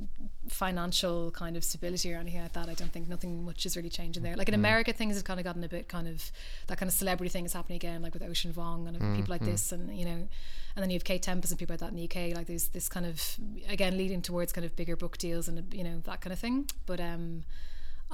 financial 0.54 1.30
kind 1.30 1.56
of 1.56 1.64
stability 1.64 2.12
or 2.12 2.18
anything 2.18 2.40
like 2.42 2.52
that 2.52 2.68
i 2.68 2.74
don't 2.74 2.92
think 2.92 3.08
nothing 3.08 3.44
much 3.44 3.64
is 3.66 3.76
really 3.76 3.88
changing 3.88 4.22
there 4.22 4.36
like 4.36 4.48
in 4.48 4.54
Mm. 4.54 4.58
america 4.58 4.92
things 4.92 5.16
have 5.16 5.24
kind 5.24 5.40
of 5.40 5.44
gotten 5.44 5.64
a 5.64 5.68
bit 5.68 5.88
kind 5.88 6.06
of 6.06 6.30
that 6.66 6.78
kind 6.78 6.88
of 6.88 6.94
celebrity 6.94 7.28
thing 7.30 7.44
is 7.44 7.52
happening 7.52 7.76
again 7.76 8.02
like 8.02 8.12
with 8.14 8.22
Ocean 8.22 8.52
Vuong 8.52 8.86
and 8.88 8.96
Mm, 9.00 9.16
people 9.16 9.32
like 9.32 9.44
this 9.44 9.72
and 9.72 9.96
you 9.96 10.04
know 10.04 10.28
and 10.74 10.82
then 10.82 10.90
you 10.90 10.94
have 10.96 11.04
kate 11.04 11.22
tempest 11.22 11.52
and 11.52 11.58
people 11.58 11.72
like 11.74 11.80
that 11.80 11.90
in 11.90 11.96
the 11.96 12.04
uk 12.04 12.36
like 12.36 12.46
there's 12.46 12.68
this 12.68 12.88
kind 12.88 13.06
of 13.06 13.20
again 13.68 13.96
leading 13.96 14.22
towards 14.22 14.52
kind 14.52 14.64
of 14.64 14.76
bigger 14.76 14.96
book 14.96 15.16
deals 15.18 15.48
and 15.48 15.72
you 15.74 15.84
know 15.84 16.00
that 16.04 16.20
kind 16.20 16.32
of 16.32 16.38
thing 16.38 16.66
but 16.86 17.00
um 17.00 17.44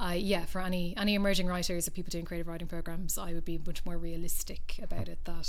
I 0.01 0.13
yeah, 0.15 0.45
for 0.45 0.61
any 0.61 0.95
any 0.95 1.13
emerging 1.15 1.47
writers 1.47 1.85
or 1.85 1.91
people 1.91 2.09
doing 2.09 2.23
creative 2.23 2.47
writing 2.47 2.69
programs, 2.69 3.17
I 3.17 3.33
would 3.33 3.43
be 3.43 3.59
much 3.69 3.83
more 3.85 3.97
realistic 3.97 4.79
about 4.81 5.09
it. 5.09 5.19
That 5.25 5.45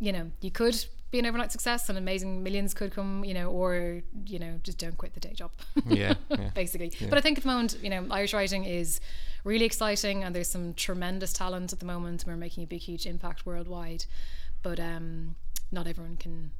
you 0.00 0.12
know 0.12 0.30
you 0.40 0.50
could 0.50 0.84
be 1.10 1.18
an 1.18 1.26
overnight 1.26 1.50
success 1.50 1.88
and 1.88 1.98
amazing 1.98 2.42
millions 2.42 2.72
could 2.72 2.92
come, 2.92 3.24
you 3.24 3.34
know, 3.34 3.50
or 3.50 4.02
you 4.26 4.38
know 4.38 4.60
just 4.62 4.78
don't 4.78 4.96
quit 4.96 5.14
the 5.14 5.20
day 5.20 5.32
job. 5.32 5.50
Yeah, 5.88 6.14
yeah. 6.28 6.50
basically. 6.54 6.92
But 7.08 7.18
I 7.18 7.20
think 7.20 7.38
at 7.38 7.42
the 7.42 7.48
moment, 7.48 7.76
you 7.82 7.90
know, 7.90 8.06
Irish 8.10 8.32
writing 8.32 8.64
is 8.64 9.00
really 9.44 9.64
exciting, 9.64 10.22
and 10.24 10.34
there's 10.34 10.50
some 10.50 10.74
tremendous 10.74 11.32
talent 11.32 11.72
at 11.72 11.80
the 11.80 11.86
moment. 11.86 12.24
We're 12.26 12.36
making 12.36 12.64
a 12.64 12.66
big, 12.66 12.80
huge 12.80 13.06
impact 13.06 13.44
worldwide, 13.44 14.04
but 14.62 14.78
um, 14.78 15.34
not 15.72 15.86
everyone 15.86 16.16
can 16.16 16.52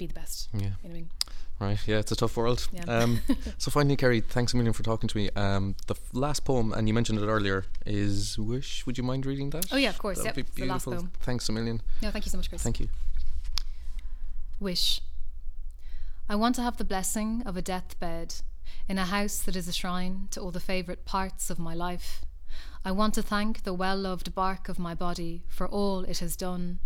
be 0.00 0.06
the 0.06 0.14
best. 0.14 0.48
Yeah. 0.52 0.60
You 0.60 0.66
know 0.66 0.74
what 0.82 0.90
I 0.90 0.94
mean? 0.94 1.10
Right, 1.60 1.78
yeah, 1.86 1.98
it's 1.98 2.10
a 2.10 2.16
tough 2.16 2.36
world. 2.38 2.66
Yeah. 2.72 2.84
Um, 2.88 3.20
so 3.58 3.70
finally, 3.70 3.94
Kerrie, 3.96 4.22
thanks 4.22 4.54
a 4.54 4.56
million 4.56 4.72
for 4.72 4.82
talking 4.82 5.08
to 5.10 5.16
me. 5.16 5.28
Um, 5.36 5.74
the 5.88 5.94
f- 5.94 6.00
last 6.14 6.44
poem, 6.46 6.72
and 6.72 6.88
you 6.88 6.94
mentioned 6.94 7.18
it 7.18 7.26
earlier, 7.26 7.66
is 7.84 8.38
"Wish." 8.38 8.86
Would 8.86 8.96
you 8.96 9.04
mind 9.04 9.26
reading 9.26 9.50
that? 9.50 9.66
Oh, 9.70 9.76
yeah, 9.76 9.90
of 9.90 9.98
course, 9.98 10.18
That 10.22 10.36
would 10.36 10.46
yep, 10.46 10.54
be 10.54 10.62
the 10.62 10.68
last 10.68 10.86
beautiful. 10.86 11.08
poem. 11.08 11.12
Thanks 11.20 11.48
a 11.50 11.52
million. 11.52 11.82
No, 12.02 12.10
thank 12.10 12.24
you 12.24 12.30
so 12.30 12.38
much, 12.38 12.48
Chris. 12.48 12.62
Thank 12.62 12.80
you. 12.80 12.88
Wish. 14.58 15.00
I 16.28 16.34
want 16.34 16.54
to 16.56 16.62
have 16.62 16.76
the 16.78 16.84
blessing 16.84 17.42
of 17.44 17.56
a 17.56 17.62
deathbed 17.62 18.36
in 18.88 18.98
a 18.98 19.04
house 19.04 19.38
that 19.40 19.56
is 19.56 19.68
a 19.68 19.72
shrine 19.72 20.28
to 20.30 20.40
all 20.40 20.50
the 20.50 20.60
favourite 20.60 21.04
parts 21.04 21.50
of 21.50 21.58
my 21.58 21.74
life. 21.74 22.24
I 22.84 22.92
want 22.92 23.12
to 23.14 23.22
thank 23.22 23.64
the 23.64 23.74
well 23.74 23.96
loved 23.98 24.34
bark 24.34 24.68
of 24.68 24.78
my 24.78 24.94
body 24.94 25.42
for 25.48 25.68
all 25.68 26.00
it 26.04 26.18
has 26.20 26.36
done. 26.36 26.80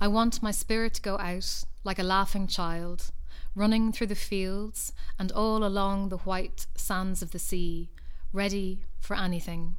I 0.00 0.08
want 0.08 0.42
my 0.42 0.50
spirit 0.50 0.94
to 0.94 1.02
go 1.02 1.18
out 1.18 1.64
like 1.84 1.98
a 1.98 2.02
laughing 2.02 2.46
child, 2.46 3.10
running 3.54 3.92
through 3.92 4.08
the 4.08 4.14
fields 4.14 4.92
and 5.18 5.32
all 5.32 5.64
along 5.64 6.08
the 6.08 6.18
white 6.18 6.66
sands 6.74 7.22
of 7.22 7.32
the 7.32 7.38
sea, 7.38 7.90
ready 8.32 8.80
for 8.98 9.16
anything. 9.16 9.76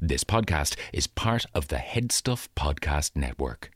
This 0.00 0.24
podcast 0.24 0.76
is 0.92 1.06
part 1.06 1.46
of 1.54 1.68
the 1.68 1.76
Headstuff 1.76 2.48
Podcast 2.56 3.14
Network. 3.14 3.70